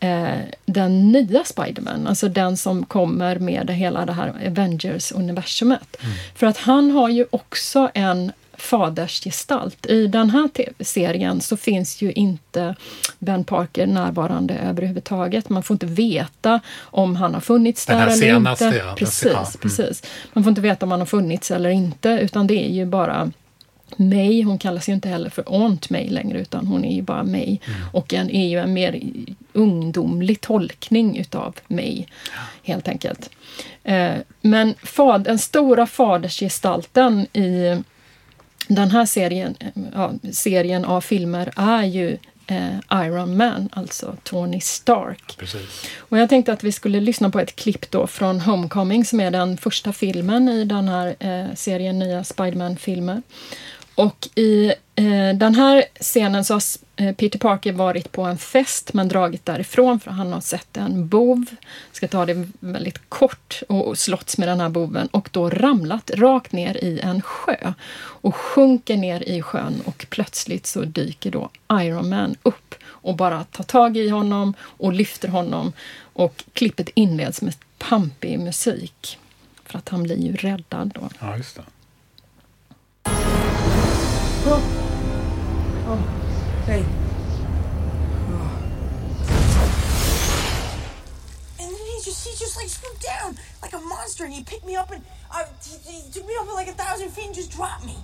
[0.00, 5.96] eh, den nya Spiderman, alltså den som kommer med hela det här Avengers-universumet.
[6.34, 8.32] För att han har ju också en
[8.62, 9.86] fadersgestalt.
[9.86, 12.74] I den här TV-serien så finns ju inte
[13.18, 15.48] Ben Parker närvarande överhuvudtaget.
[15.48, 18.76] Man får inte veta om han har funnits Den där eller senaste, inte.
[18.76, 19.60] ja, Precis, ja, mm.
[19.60, 20.02] precis.
[20.32, 23.30] Man får inte veta om han har funnits eller inte, utan det är ju bara
[23.96, 27.22] May, hon kallas ju inte heller för Aunt May längre utan hon är ju bara
[27.24, 27.58] May.
[27.66, 27.80] Mm.
[27.92, 29.00] Och en, är ju en mer
[29.52, 32.04] ungdomlig tolkning utav May,
[32.62, 33.30] helt enkelt.
[33.84, 37.82] Eh, men fad, den stora fadersgestalten i
[38.68, 44.60] den här serien, eh, ja, serien av filmer är ju eh, Iron Man, alltså Tony
[44.60, 45.36] Stark.
[45.38, 45.86] Precis.
[45.98, 49.30] Och jag tänkte att vi skulle lyssna på ett klipp då från Homecoming som är
[49.30, 53.22] den första filmen i den här eh, serien nya Spiderman-filmer.
[53.94, 56.62] Och i eh, den här scenen så har
[56.96, 61.08] eh, Peter Parker varit på en fest men dragit därifrån för han har sett en
[61.08, 61.44] bov.
[61.92, 66.10] Ska ta det väldigt kort och och slåtts med den här boven och då ramlat
[66.14, 71.50] rakt ner i en sjö och sjunker ner i sjön och plötsligt så dyker då
[71.72, 75.72] Iron Man upp och bara tar tag i honom och lyfter honom
[76.12, 79.18] och klippet inleds med pampig musik.
[79.64, 81.08] För att han blir ju räddad då.
[81.20, 81.62] Ja, just det.
[84.44, 84.58] Oh.
[85.86, 85.96] Oh.
[86.66, 86.80] Hey.
[91.60, 94.66] And then he just he just like swooped down like a monster and he picked
[94.66, 97.52] me up and uh, he, he took me up like a thousand feet and just
[97.52, 97.96] dropped me.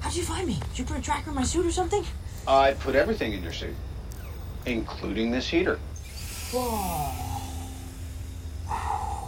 [0.00, 0.60] How'd you find me?
[0.70, 2.04] Did you put a tracker in my suit or something?
[2.46, 3.74] I put everything in your suit,
[4.64, 5.80] including this heater.
[6.52, 7.10] Whoa.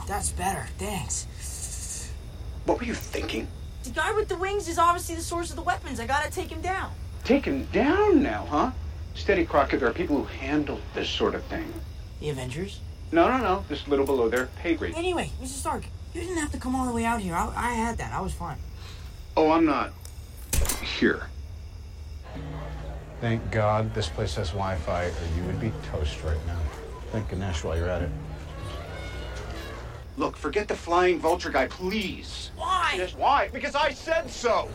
[0.06, 0.68] That's better.
[0.78, 1.26] Thanks.
[2.66, 3.48] What were you thinking?
[3.84, 6.00] The guy with the wings is obviously the source of the weapons.
[6.00, 6.92] I gotta take him down.
[7.24, 8.70] Take him down now, huh?
[9.14, 9.80] Steady, Crockett.
[9.80, 11.72] There are people who handle this sort of thing.
[12.20, 12.80] The Avengers?
[13.10, 13.64] No, no, no.
[13.68, 14.94] Just a little below their pay grade.
[14.96, 15.48] Anyway, Mr.
[15.48, 17.34] Stark, you didn't have to come all the way out here.
[17.34, 18.12] I, I had that.
[18.12, 18.58] I was fine.
[19.36, 19.92] Oh, I'm not
[20.82, 21.26] here.
[23.20, 26.58] Thank God this place has Wi-Fi, or you would be toast right now.
[27.12, 28.10] Thank Ganesh while you're at it.
[30.20, 32.50] Look, forget the flying vulture guy, please.
[32.56, 32.98] Why?
[32.98, 33.48] Yes, why?
[33.52, 34.68] Because I said so.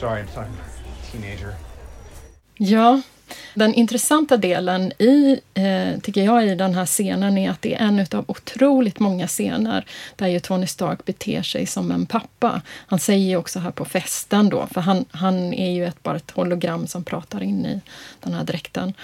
[0.00, 0.56] Sorry, I'm talking
[1.12, 1.54] teenager.
[2.56, 3.00] Ja,
[3.54, 7.78] den intressanta delen i, eh, tycker jag, i den här scenen är att det är
[7.78, 9.84] en av otroligt många scener
[10.16, 12.62] där ju Tony Stark beter sig som en pappa.
[12.86, 16.16] Han säger ju också här på festen då, för han, han är ju ett, bara
[16.16, 17.80] ett hologram som pratar in i
[18.20, 18.94] den här dräkten.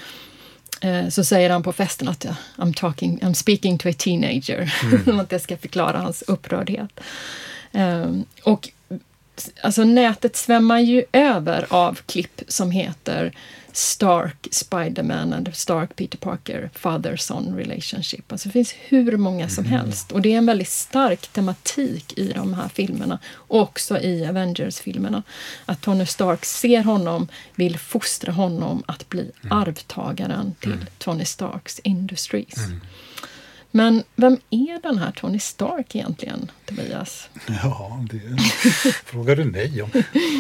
[0.80, 2.26] Eh, så säger han på festen att
[2.56, 4.74] I'm, talking, I'm speaking to a teenager.
[5.06, 5.20] Mm.
[5.20, 7.00] att det ska förklara hans upprördhet.
[7.72, 8.12] Eh,
[8.42, 8.68] och
[9.62, 13.32] alltså nätet svämmar ju över av klipp som heter
[13.72, 18.32] Stark Spiderman and Stark Peter Parker father-son relationship.
[18.32, 19.78] Alltså det finns hur många som mm.
[19.78, 20.12] helst.
[20.12, 23.18] Och det är en väldigt stark tematik i de här filmerna.
[23.28, 25.22] Och också i Avengers-filmerna.
[25.66, 29.59] Att Tony Stark ser honom, vill fostra honom att bli mm.
[29.59, 30.86] arvtagaren till mm.
[30.99, 32.57] Tony Starks Industries.
[32.57, 32.80] Mm.
[33.70, 37.28] Men vem är den här Tony Stark egentligen, Tobias?
[37.62, 38.20] Ja, det
[39.04, 39.90] frågar du mig om.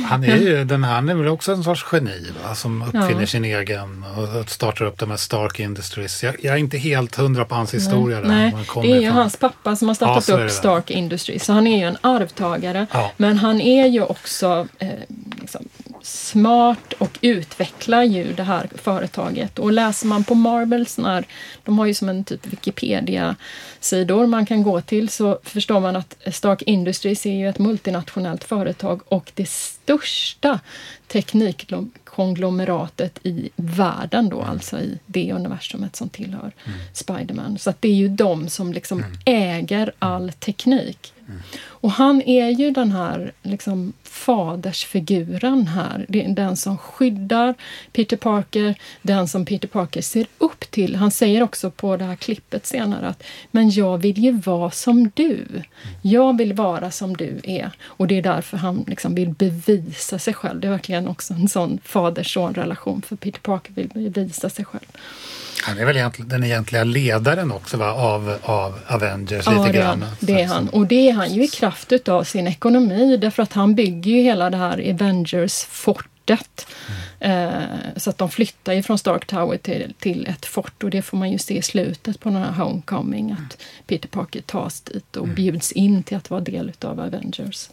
[0.04, 2.54] Han är ju den här, han är väl också en sorts geni va?
[2.54, 3.26] som uppfinner ja.
[3.26, 6.22] sin egen och startar upp de här Stark Industries.
[6.22, 8.20] Jag, jag är inte helt hundra på hans historia.
[8.20, 11.44] Nej, där, det är ju hans pappa som har startat ja, upp Stark Industries.
[11.44, 12.86] Så han är ju en arvtagare.
[12.92, 13.12] Ja.
[13.16, 14.88] Men han är ju också eh,
[15.40, 15.68] liksom,
[16.02, 19.58] smart och utvecklar ju det här företaget.
[19.58, 21.24] Och läser man på Marvels, när,
[21.64, 22.46] de har ju som en typ
[23.18, 28.44] Wikipedia-sidor man kan gå till, så förstår man att Stark Industries är ju ett multinationellt
[28.44, 30.60] företag och det största
[31.06, 34.50] teknikkonglomeratet i världen då, mm.
[34.50, 36.78] alltså i det universumet som tillhör mm.
[36.92, 37.58] Spiderman.
[37.58, 39.12] Så att det är ju de som liksom mm.
[39.24, 41.12] äger all teknik.
[41.28, 41.40] Mm.
[41.60, 46.06] Och han är ju den här liksom, fadersfiguren här.
[46.34, 47.54] Den som skyddar
[47.92, 50.96] Peter Parker, den som Peter Parker ser upp till.
[50.96, 55.10] Han säger också på det här klippet senare att men jag vill ju vara som
[55.14, 55.46] du.
[56.02, 57.70] Jag vill vara som du är.
[57.82, 60.60] Och det är därför han liksom vill bevisa sig själv.
[60.60, 64.86] Det är verkligen också en sån fader-son-relation för Peter Parker vill bevisa sig själv.
[65.62, 67.92] Han är väl den egentliga ledaren också va?
[67.92, 70.04] Av, av Avengers ja, lite grann.
[70.20, 70.68] det är han.
[70.68, 74.22] Och det är han ju i kraft av sin ekonomi därför att han bygger ju
[74.22, 76.66] hela det här Avengers-fortet.
[77.20, 77.48] Mm.
[77.48, 77.62] Eh,
[77.96, 81.16] så att de flyttar ju från Stark Tower till, till ett fort och det får
[81.16, 85.24] man ju se i slutet på den här Homecoming att Peter Parker tas dit och
[85.24, 85.34] mm.
[85.34, 87.68] bjuds in till att vara del utav Avengers.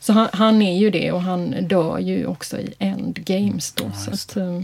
[0.00, 3.90] Så han, han, är ju det och han dör ju också i Endgames då.
[4.04, 4.60] Så att, eh,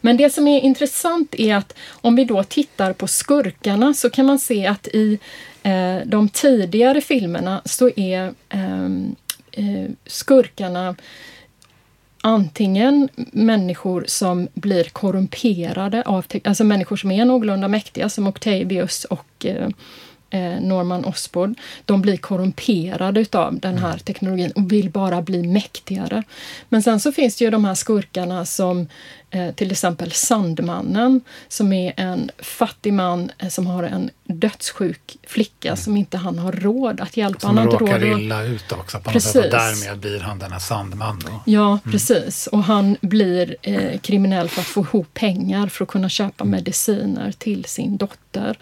[0.00, 4.26] men det som är intressant är att om vi då tittar på skurkarna så kan
[4.26, 5.18] man se att i
[5.62, 9.16] eh, de tidigare filmerna så är ehm,
[9.52, 10.94] eh, skurkarna
[12.26, 19.46] antingen människor som blir korrumperade av, alltså människor som är någorlunda mäktiga som Octavius och
[19.46, 19.68] eh,
[20.30, 21.54] eh, Norman Osborn,
[21.84, 26.22] de blir korrumperade utav den här teknologin och vill bara bli mäktigare.
[26.68, 28.88] Men sen så finns det ju de här skurkarna som
[29.56, 35.76] till exempel Sandmannen som är en fattig man eh, som har en dödssjuk flicka mm.
[35.76, 37.40] som inte han har råd att hjälpa.
[37.40, 39.34] Som han råkar råd illa ut också på precis.
[39.34, 41.18] något sätt och därmed blir han denna Sandman.
[41.18, 41.42] Då.
[41.44, 41.92] Ja, mm.
[41.92, 42.46] precis.
[42.46, 46.50] Och han blir eh, kriminell för att få ihop pengar för att kunna köpa mm.
[46.50, 48.58] mediciner till sin dotter.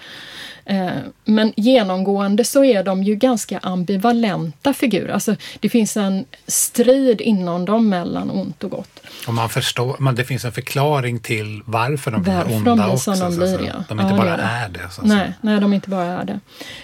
[0.64, 0.90] Eh,
[1.24, 5.12] men genomgående så är de ju ganska ambivalenta figurer.
[5.12, 9.00] Alltså, det finns en strid inom dem mellan ont och gott.
[9.26, 12.76] Och man förstår, men det finns en förklaring till varför de blir varför onda de
[12.76, 13.14] blir också.
[13.14, 13.84] De blir, ja.
[13.88, 14.68] De inte ja, bara det är.
[14.68, 14.90] det.
[14.90, 16.40] Så nej, nej, de inte bara är det.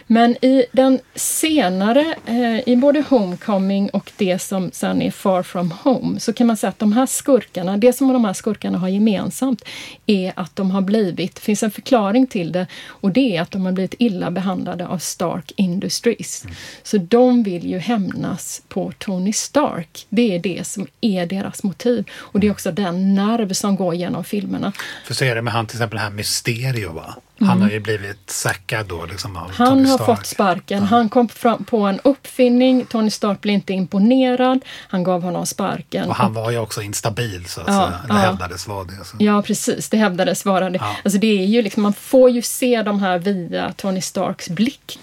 [0.07, 5.75] Men i den senare, eh, i både Homecoming och det som sen är Far from
[5.83, 8.89] Home, så kan man säga att de här skurkarna, det som de här skurkarna har
[8.89, 9.65] gemensamt
[10.07, 13.51] är att de har blivit, det finns en förklaring till det, och det är att
[13.51, 16.45] de har blivit illa behandlade av Stark Industries.
[16.45, 16.57] Mm.
[16.83, 20.07] Så de vill ju hämnas på Tony Stark.
[20.09, 22.05] Det är det som är deras motiv.
[22.15, 24.73] Och det är också den nerv som går genom filmerna.
[25.05, 27.15] För så är det med han till exempel här Mysterio va?
[27.41, 27.63] Han mm.
[27.63, 30.79] har ju blivit sackad då liksom av Han Tony har fått sparken.
[30.79, 30.85] Ja.
[30.85, 32.87] Han kom fram på en uppfinning.
[32.87, 34.65] Tony Stark blev inte imponerad.
[34.89, 36.09] Han gav honom sparken.
[36.09, 37.89] Och han var ju också instabil så att ja, säga.
[37.89, 38.15] Det ja.
[38.15, 39.05] hävdades vara det.
[39.05, 39.17] Så.
[39.19, 40.79] Ja precis, det hävdades vara det.
[40.79, 40.97] Ja.
[41.05, 44.99] Alltså det är ju liksom, man får ju se de här via Tony Starks blick.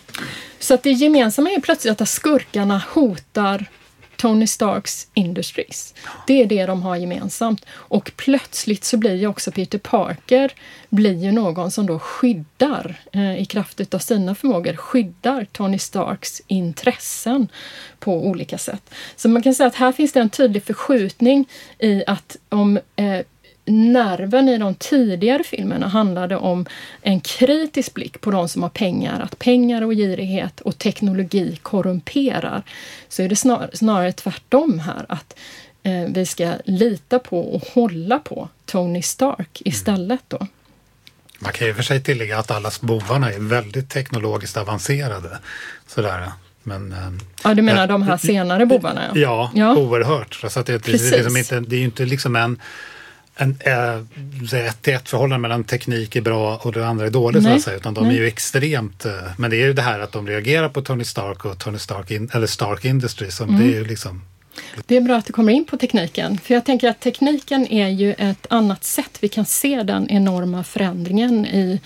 [0.60, 3.66] Så att det gemensamma är plötsligt att skurkarna hotar
[4.18, 5.94] Tony Starks Industries.
[6.28, 7.66] Det är det de har gemensamt.
[7.70, 10.54] Och plötsligt så blir ju också Peter Parker
[10.90, 16.42] blir ju någon som då skyddar, eh, i kraft av sina förmågor, skyddar Tony Starks
[16.48, 17.48] intressen
[18.00, 18.94] på olika sätt.
[19.16, 21.50] Så man kan säga att här finns det en tydlig förskjutning
[21.80, 23.20] i att om eh,
[23.66, 26.66] nerven i de tidigare filmerna handlade om
[27.02, 32.64] en kritisk blick på de som har pengar, att pengar och girighet och teknologi korrumperar.
[33.10, 35.40] Så är det snar, snarare tvärtom här, att
[35.84, 40.48] eh, vi ska lita på och hålla på Tony Stark istället då.
[41.40, 45.38] Man kan ju för sig tillägga att alla bovarna är väldigt teknologiskt avancerade.
[45.88, 46.32] Sådär.
[46.64, 46.98] Men, eh,
[47.44, 49.02] ja, du menar äh, de här senare bovarna?
[49.14, 49.76] Ja, ja, ja.
[49.76, 50.34] oerhört.
[50.34, 52.60] Så att det, det, det, liksom inte, det är ju inte liksom en
[53.36, 53.96] en, äh,
[54.68, 57.52] ett till ett förhållande mellan teknik är bra och det andra är dåligt Nej.
[57.52, 58.18] så att säga, utan de Nej.
[58.18, 61.04] är ju extremt, äh, men det är ju det här att de reagerar på Tony
[61.04, 63.62] Stark och Tony Stark, in, eller Stark Industries, som mm.
[63.62, 64.22] det är ju liksom
[64.86, 67.88] det är bra att du kommer in på tekniken, för jag tänker att tekniken är
[67.88, 71.80] ju ett annat sätt vi kan se den enorma förändringen i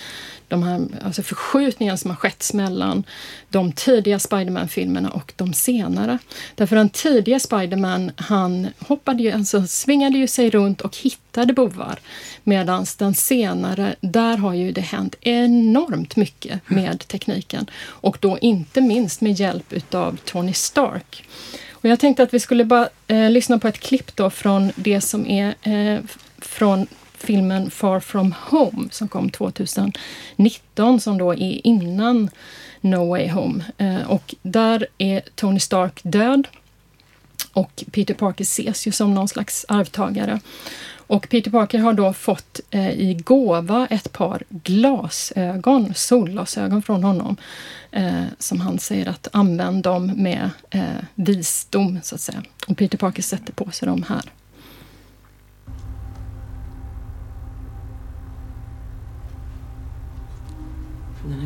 [0.49, 3.03] de här alltså förskjutningen som har skett mellan
[3.49, 6.17] de tidiga Spiderman-filmerna och de senare.
[6.55, 11.99] Därför den tidiga Spiderman, han hoppade ju, alltså svingade ju sig runt och hittade bovar.
[12.43, 17.69] Medan den senare, där har ju det hänt enormt mycket med tekniken.
[17.85, 21.23] Och då inte minst med hjälp utav Tony Stark.
[21.71, 25.01] Och jag tänkte att vi skulle bara eh, lyssna på ett klipp då från det
[25.01, 25.99] som är eh,
[26.37, 26.87] från
[27.19, 32.29] filmen Far from Home som kom 2019 som då är innan
[32.81, 33.63] No Way Home.
[33.77, 36.47] Eh, och där är Tony Stark död
[37.53, 40.39] och Peter Parker ses ju som någon slags arvtagare.
[41.09, 47.37] Och Peter Parker har då fått eh, i gåva ett par glasögon, solglasögon från honom.
[47.91, 50.81] Eh, som han säger att använd dem med eh,
[51.15, 52.43] visdom, så att säga.
[52.67, 54.21] Och Peter Parker sätter på sig de här.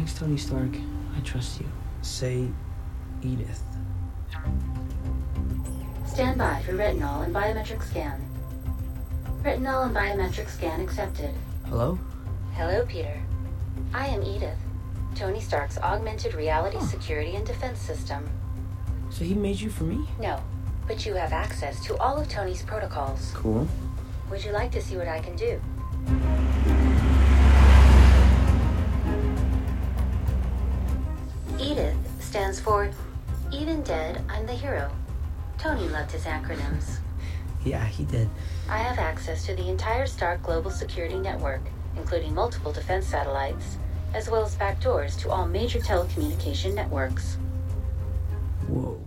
[0.04, 0.76] For the next Tony Stark,
[1.16, 1.68] I trust you.
[2.02, 2.50] Say
[3.22, 3.64] Edith.
[6.06, 8.22] Stand by for retinol and biometric scan.
[9.44, 11.34] Retinol and biometric scan accepted.
[11.68, 11.98] Hello?
[12.54, 13.18] Hello, Peter.
[13.94, 14.58] I am Edith,
[15.16, 16.86] Tony Stark's augmented reality oh.
[16.86, 18.30] security and defense system.
[19.10, 20.06] So he made you for me?
[20.20, 20.44] No,
[20.86, 23.32] but you have access to all of Tony's protocols.
[23.34, 23.70] Cool.
[24.30, 25.62] Would you like to see what I can do?
[32.64, 32.90] For
[33.52, 34.90] Even Dead, I'm the Hero.
[35.58, 36.98] Tony loved his acronyms.
[37.66, 38.28] Yeah, he did.
[38.68, 41.62] I have access to the entire Stark Global Security Network,
[41.96, 43.78] including multiple defense satellites,
[44.14, 47.38] as well as backdoors to all major telecommunication networks.
[48.68, 49.00] Whoa.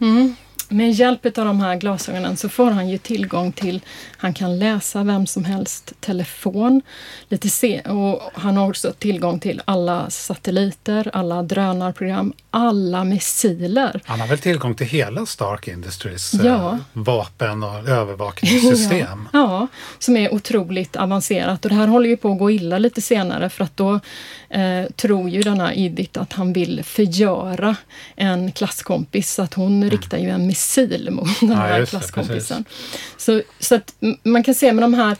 [0.00, 0.36] Mm.
[0.72, 3.80] Med hjälp av de här glasögonen så får han ju tillgång till,
[4.16, 6.82] han kan läsa vem som helst telefon.
[7.28, 14.00] Lite se, och han har också tillgång till alla satelliter, alla drönarprogram, alla missiler.
[14.04, 16.78] Han har väl tillgång till hela Stark Industries eh, ja.
[16.92, 19.28] vapen och övervakningssystem?
[19.32, 19.38] Ja.
[19.38, 19.66] ja,
[19.98, 23.50] som är otroligt avancerat och det här håller ju på att gå illa lite senare
[23.50, 24.00] för att då
[24.50, 27.76] eh, tror ju denna Edith att han vill förgöra
[28.16, 29.90] en klasskompis så att hon mm.
[29.90, 32.64] riktar ju en missil mot den här klasskompisen.
[33.16, 35.16] Så, så att man kan se med de här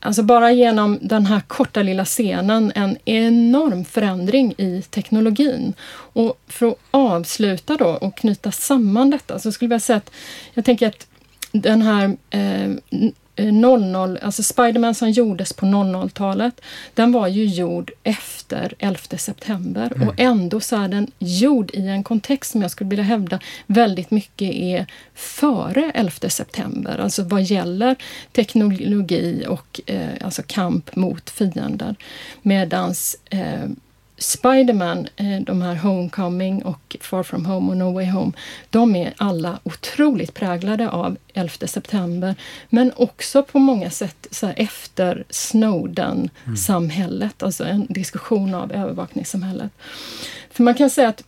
[0.00, 5.74] Alltså bara genom den här korta lilla scenen en enorm förändring i teknologin.
[5.88, 10.10] Och för att avsluta då och knyta samman detta så skulle jag säga att
[10.54, 11.06] jag tänker att
[11.52, 12.70] den här eh,
[13.36, 16.60] 00, alltså Spiderman som gjordes på 00-talet,
[16.94, 20.08] den var ju gjord efter 11 september mm.
[20.08, 24.10] och ändå så är den gjord i en kontext som jag skulle vilja hävda väldigt
[24.10, 27.96] mycket är före 11 september, alltså vad gäller
[28.32, 31.94] teknologi och eh, alltså kamp mot fiender.
[32.42, 33.66] Medans eh,
[34.18, 38.32] Spiderman, eh, de här Homecoming och Far From Home och No Way Home,
[38.70, 42.34] de är alla otroligt präglade av 11 september,
[42.68, 47.46] men också på många sätt så efter Snowden-samhället, mm.
[47.46, 49.72] alltså en diskussion av övervakningssamhället.
[50.50, 51.22] För man kan säga att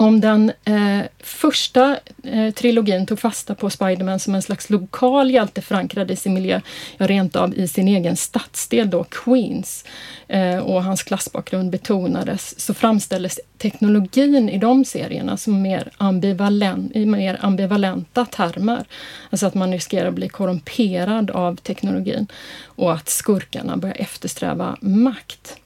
[0.00, 5.62] om den eh, första eh, trilogin tog fasta på Spiderman som en slags lokal hjälte
[5.62, 6.60] förankrad i sin miljö,
[6.96, 9.84] ja rent av i sin egen stadsdel då, Queens,
[10.28, 17.06] eh, och hans klassbakgrund betonades, så framställdes teknologin i de serierna som mer ambivalent, i
[17.06, 18.84] mer ambivalenta termer.
[19.30, 22.26] Alltså att man riskerar att bli korrumperad av teknologin
[22.64, 25.56] och att skurkarna börjar eftersträva makt.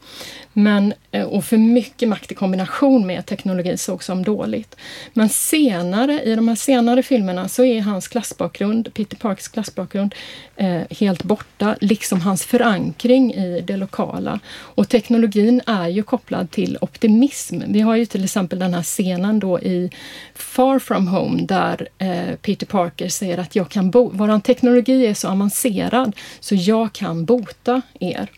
[0.53, 4.77] Men, eh, och för mycket makt i kombination med teknologi sågs som dåligt.
[5.13, 10.15] Men senare, i de här senare filmerna, så är hans klassbakgrund, Peter Parkers klassbakgrund,
[10.57, 14.41] eh, helt borta, liksom hans förankring i det lokala.
[14.55, 17.61] Och teknologin är ju kopplad till optimism.
[17.67, 19.91] Vi har ju till exempel den här scenen då i
[20.35, 25.15] Far from home där eh, Peter Parker säger att jag kan bo våran teknologi är
[25.15, 28.31] så avancerad så jag kan bota er.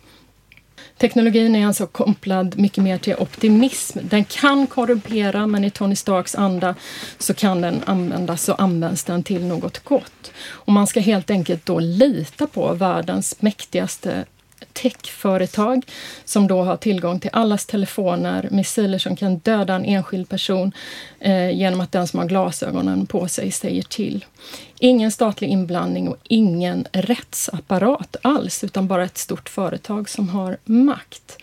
[0.99, 3.99] Teknologin är alltså kopplad mycket mer till optimism.
[4.03, 6.75] Den kan korrumpera, men i Tony Starks anda
[7.19, 10.33] så kan den användas och används den till något gott.
[10.47, 14.25] Och man ska helt enkelt då lita på världens mäktigaste
[14.75, 15.87] techföretag
[16.25, 20.73] som då har tillgång till allas telefoner, missiler som kan döda en enskild person
[21.21, 24.25] eh, genom att den som har glasögonen på sig säger till.
[24.79, 31.37] Ingen statlig inblandning och ingen rättsapparat alls, utan bara ett stort företag som har makt.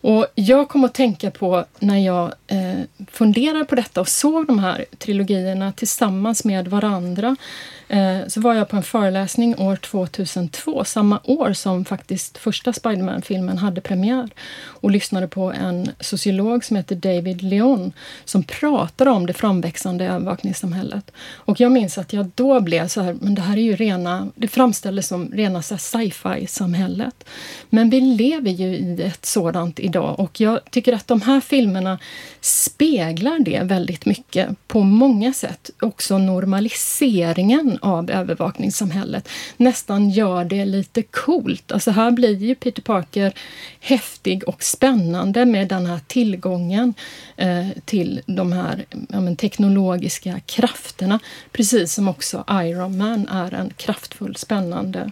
[0.00, 4.58] Och jag kom att tänka på när jag eh, funderade på detta och såg de
[4.58, 10.84] här trilogierna tillsammans med varandra Eh, Eh, så var jag på en föreläsning år 2002,
[10.84, 14.28] samma år som faktiskt första Spiderman-filmen hade premiär
[14.62, 17.92] och lyssnade på en sociolog som heter David Leon
[18.24, 21.10] som pratade om det framväxande övervakningssamhället.
[21.34, 24.28] Och jag minns att jag då blev så här, men det här är ju rena,
[24.34, 27.24] det framställdes som rena sci-fi-samhället.
[27.70, 31.98] Men vi lever ju i ett sådant idag och jag tycker att de här filmerna
[32.40, 35.70] speglar det väldigt mycket på många sätt.
[35.80, 41.72] Också normaliseringen av övervakningssamhället nästan gör det lite coolt.
[41.72, 43.32] Alltså här blir ju Peter Parker
[43.80, 46.94] häftig och spännande med den här tillgången
[47.36, 51.18] eh, till de här ja, men, teknologiska krafterna.
[51.52, 55.10] Precis som också Iron Man är en kraftfull, spännande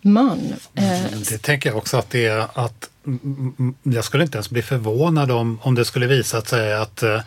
[0.00, 0.54] man.
[0.74, 2.90] Eh, mm, det tänker jag också att det är att
[3.82, 7.20] jag skulle inte ens bli förvånad om, om det skulle visa sig att eh,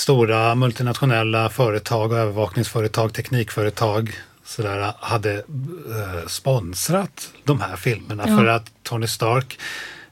[0.00, 4.12] stora multinationella företag och övervakningsföretag, teknikföretag
[4.44, 8.36] sådär, hade eh, sponsrat de här filmerna ja.
[8.36, 9.58] för att Tony Stark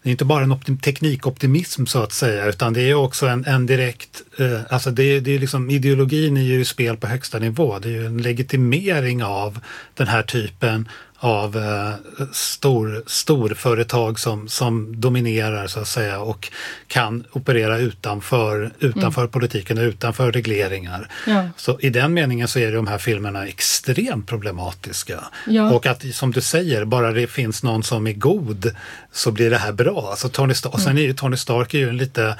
[0.02, 3.66] det är inte bara en teknikoptimism så att säga utan det är också en, en
[3.66, 7.78] direkt, eh, alltså det, det är liksom ideologin är ju spel på högsta nivå.
[7.78, 9.60] Det är ju en legitimering av
[9.94, 10.88] den här typen
[11.20, 16.50] av eh, stor, storföretag som, som dominerar så att säga och
[16.86, 19.30] kan operera utanför, utanför mm.
[19.30, 21.08] politiken och utanför regleringar.
[21.26, 21.48] Ja.
[21.56, 25.24] Så i den meningen så är de här filmerna extremt problematiska.
[25.46, 25.70] Ja.
[25.70, 28.70] Och att som du säger, bara det finns någon som är god
[29.12, 30.08] så blir det här bra.
[30.10, 30.80] Alltså Tony Stark, mm.
[30.80, 32.36] Och sen är ju Tony Stark är ju en lite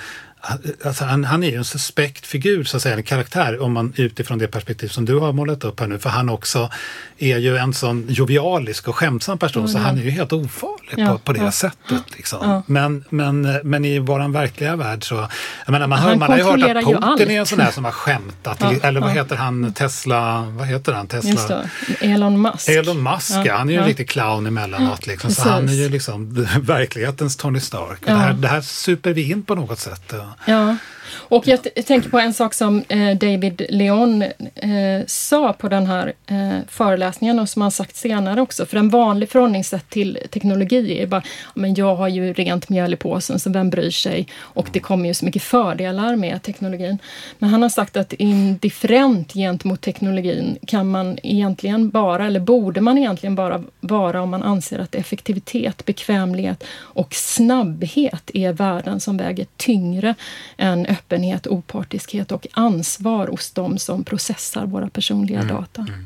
[0.84, 3.92] Alltså han, han, är ju en suspekt figur, så att säga, en karaktär om man
[3.96, 5.98] utifrån det perspektiv som du har målat upp här nu.
[5.98, 6.70] För han också
[7.18, 9.72] är ju en sån jovialisk och skämtsam person mm.
[9.72, 11.52] så han är ju helt ofarlig ja, på, på det ja.
[11.52, 12.02] sättet.
[12.16, 12.38] Liksom.
[12.42, 12.62] Ja.
[12.66, 15.28] Men, men, men i vår verkliga värld så,
[15.64, 17.84] jag menar, man, hör, man har ju hört att Putin är en sån där som
[17.84, 18.62] har skämtat.
[18.82, 21.06] eller vad heter han, Tesla, vad heter han?
[21.06, 21.62] Tesla?
[22.00, 22.68] Elon Musk.
[22.68, 25.06] Elon Musk, han är ju en riktig clown emellanåt.
[25.06, 25.30] Liksom.
[25.30, 27.98] Så han är ju liksom verklighetens Tony Stark.
[28.04, 30.14] Det här, det här super vi in på något sätt.
[30.46, 30.76] Ja.
[31.10, 34.22] Och jag, tänker på en sak som eh, David Leon
[34.54, 38.66] eh, sa på den här eh, föreläsningen och som han sagt senare också.
[38.66, 41.22] För en vanlig förhållningssätt till teknologi är bara,
[41.54, 44.26] men jag har ju rent mjöl i påsen så vem bryr sig?
[44.36, 46.98] Och det kommer ju så mycket fördelar med teknologin.
[47.38, 52.98] Men han har sagt att indifferent gentemot teknologin kan man egentligen bara, eller borde man
[52.98, 59.46] egentligen bara vara om man anser att effektivitet, bekvämlighet och snabbhet är värden som väger
[59.56, 60.14] tyngre
[60.56, 65.54] än öppenhet, opartiskhet och ansvar hos de som processar våra personliga mm.
[65.54, 65.80] data.
[65.80, 66.04] Mm.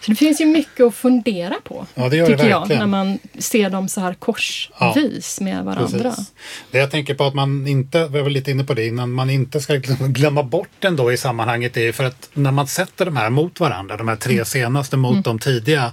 [0.00, 3.18] Så det finns ju mycket att fundera på, ja, det tycker det jag, när man
[3.38, 6.10] ser dem så här korsvis ja, med varandra.
[6.10, 6.32] Precis.
[6.70, 9.30] Det jag tänker på att man inte, vi var lite inne på det innan, man
[9.30, 13.16] inte ska glömma bort den då i sammanhanget är för att när man sätter de
[13.16, 14.44] här mot varandra, de här tre mm.
[14.44, 15.22] senaste mot mm.
[15.22, 15.92] de tidiga,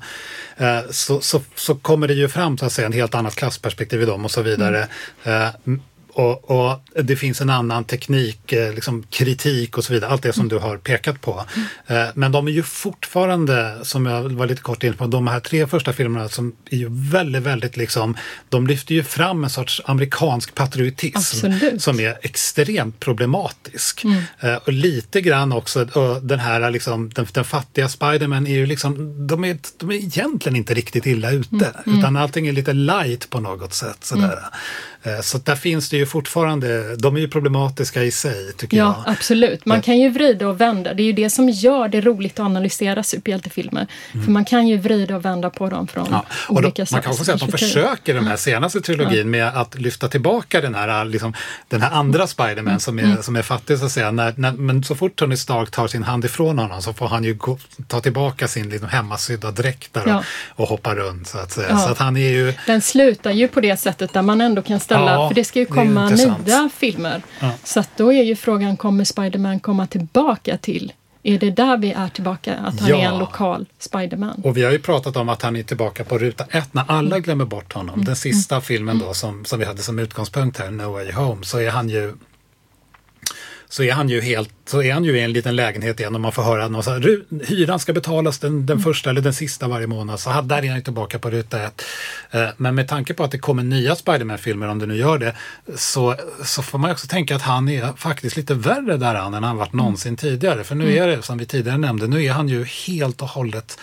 [0.58, 4.02] eh, så, så, så kommer det ju fram så att säga en helt annat klassperspektiv
[4.02, 4.88] i dem och så vidare.
[5.66, 5.82] Mm.
[6.16, 10.24] Eh, och, och, det finns en annan teknik, eh, liksom kritik och så vidare, allt
[10.24, 11.46] det som du har pekat på.
[11.88, 12.12] Mm.
[12.16, 15.68] Men de är ju fortfarande, som jag var lite kort inne på, de här tre
[15.68, 18.18] första filmerna som är ju väldigt, väldigt liksom,
[18.50, 21.82] de lyfter ju fram en sorts amerikansk patriotism Absolut.
[21.82, 24.04] som är extremt problematisk.
[24.04, 24.22] Mm.
[24.40, 28.66] Eh, och lite grann också, och den här liksom, den, den fattiga Spiderman är ju
[28.66, 31.72] liksom, de är, de är egentligen inte riktigt illa ute, mm.
[31.86, 32.00] mm.
[32.00, 33.98] utan allting är lite light på något sätt.
[34.04, 34.40] Sådär.
[34.44, 34.50] Eh,
[35.24, 39.14] Så där finns det ju fortfarande, de är ju problematiska i sig tycker Ja, jag.
[39.14, 39.66] absolut.
[39.66, 40.94] Man kan ju vrida och vända.
[40.94, 43.88] Det är ju det som gör det roligt att analysera superhjältefilmer.
[44.12, 46.20] För man kan ju vrida och vända på dem från Mm.
[46.30, 49.76] Ja, olika man kan också säga att de försöker den här senaste trilogin med att
[49.76, 51.34] lyfta tillbaka den här, liksom,
[51.68, 53.24] den här andra Spiderman som, är, Mm.
[53.24, 54.12] som är fattig så att säga.
[54.12, 57.24] När, när, men så fort Tony Stark tar sin hand ifrån honom så får han
[57.24, 60.24] ju gå, ta tillbaka sin liksom, hemmasydda dräkt där och, Ja.
[60.50, 61.68] och hoppa runt så att säga.
[61.70, 61.78] Ja.
[61.78, 62.54] Så att han är ju...
[62.66, 65.60] Den slutar ju på det sättet där man ändå kan ställa, Ja, för det ska
[65.60, 67.22] ju komma nya filmer.
[67.40, 67.52] Ja.
[67.64, 70.94] Så att då är ju frågan, kommer Spiderman komma tillbaka till?
[71.24, 72.56] Är det där vi är tillbaka?
[72.56, 72.98] Att han Ja.
[72.98, 74.42] är en lokal Spiderman?
[74.44, 77.20] Och vi har ju pratat om att han är tillbaka på ruta ett när alla
[77.20, 77.94] glömmer bort honom.
[77.94, 78.06] Mm.
[78.06, 81.60] Den sista filmen då som, som vi hade som utgångspunkt här, No Way Home, så
[81.60, 82.14] är han ju
[83.72, 86.22] så är han ju helt, så är han ju i en liten lägenhet igen och
[86.22, 90.20] man får höra "Ru- hyran ska betalas den, den första eller den sista varje månad.
[90.20, 91.82] Så här, där är han ju tillbaka på ruta ett.
[92.32, 95.36] Eh, Men med tanke på att det kommer nya Spiderman-filmer, om det nu gör det,
[95.76, 96.16] så,
[96.46, 99.58] så får man också tänka att han är faktiskt lite värre där han än han
[99.58, 100.64] varit någonsin tidigare.
[100.64, 103.80] För nu är det, som vi tidigare nämnde, nu är han ju helt och hållet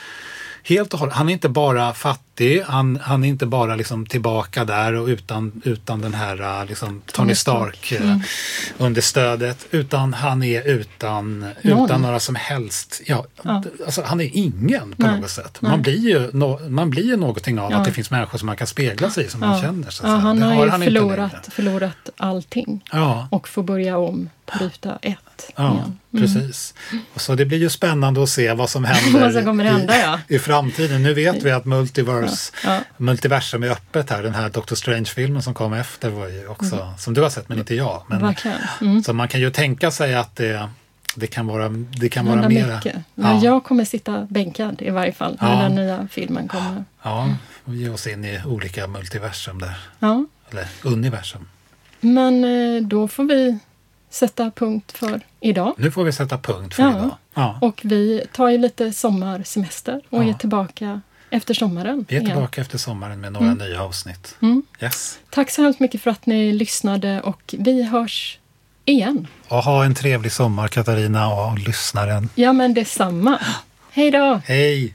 [0.68, 1.14] Helt och hållet.
[1.14, 5.62] Han är inte bara fattig, han, han är inte bara liksom tillbaka där och utan,
[5.64, 8.20] utan den här äh, liksom, Tony Stark äh, Mm.
[8.78, 9.66] understödet.
[9.70, 11.84] Utan han är utan, Någon.
[11.84, 13.62] utan några som helst, ja, Ja.
[13.84, 15.20] Alltså, han är ingen på Nej.
[15.20, 15.58] något sätt.
[15.60, 15.70] Nej.
[15.70, 17.78] Man blir ju, no, man blir ju någonting av Ja.
[17.78, 19.90] att det finns människor som man kan spegla sig i, som man känner.
[19.90, 20.84] Så ja, han Det har ju längre.
[20.84, 23.28] förlorat, förlorat allting Ja.
[23.30, 24.98] och får börja om på ruta
[25.38, 25.98] ett Ja, igen.
[26.14, 26.22] Mm.
[26.34, 26.74] precis.
[27.14, 29.98] Och så det blir ju spännande att se vad som händer Vad som kommer hända,
[29.98, 30.18] ja.
[30.28, 31.02] i, i framtiden.
[31.02, 32.80] Nu vet vi att Multiverse, Ja, ja.
[32.96, 34.22] multiversum är öppet här.
[34.22, 36.98] Den här Doctor Strange-filmen som kom efter var ju också, Mm.
[36.98, 38.02] som du har sett men inte jag.
[38.08, 38.34] Men.
[38.80, 39.02] Mm.
[39.02, 40.68] Så man kan ju tänka sig att det,
[41.14, 42.74] det kan vara, det kan vara mera.
[42.76, 42.96] mycket.
[43.14, 45.62] Men Ja, jag kommer sitta bänkad i varje fall när Ja.
[45.62, 46.84] den nya filmen kommer.
[47.02, 47.28] ja,
[47.64, 49.74] och ge oss in i olika multiversum där.
[49.98, 50.24] Ja.
[50.50, 51.48] Eller universum.
[52.00, 53.58] Men eh, då får vi
[54.16, 55.74] sätta punkt för idag.
[55.78, 56.90] Nu får vi sätta punkt för Ja.
[56.90, 57.16] idag.
[57.34, 57.58] Ja.
[57.60, 60.28] Och vi tar ju lite sommarsemester och Ja.
[60.28, 61.00] är tillbaka
[61.30, 62.04] efter sommaren.
[62.08, 62.32] Vi är igen.
[62.32, 63.58] tillbaka efter sommaren med några Mm.
[63.68, 64.36] nya avsnitt.
[64.42, 64.62] Mm.
[64.80, 65.18] Yes.
[65.30, 68.38] Tack så hemskt mycket för att ni lyssnade och vi hörs
[68.84, 69.26] igen.
[69.48, 72.28] Och ha en trevlig sommar Katarina och lyssnaren.
[72.34, 73.38] Ja, men detsamma.
[73.90, 74.40] Hej då!
[74.44, 74.94] Hej!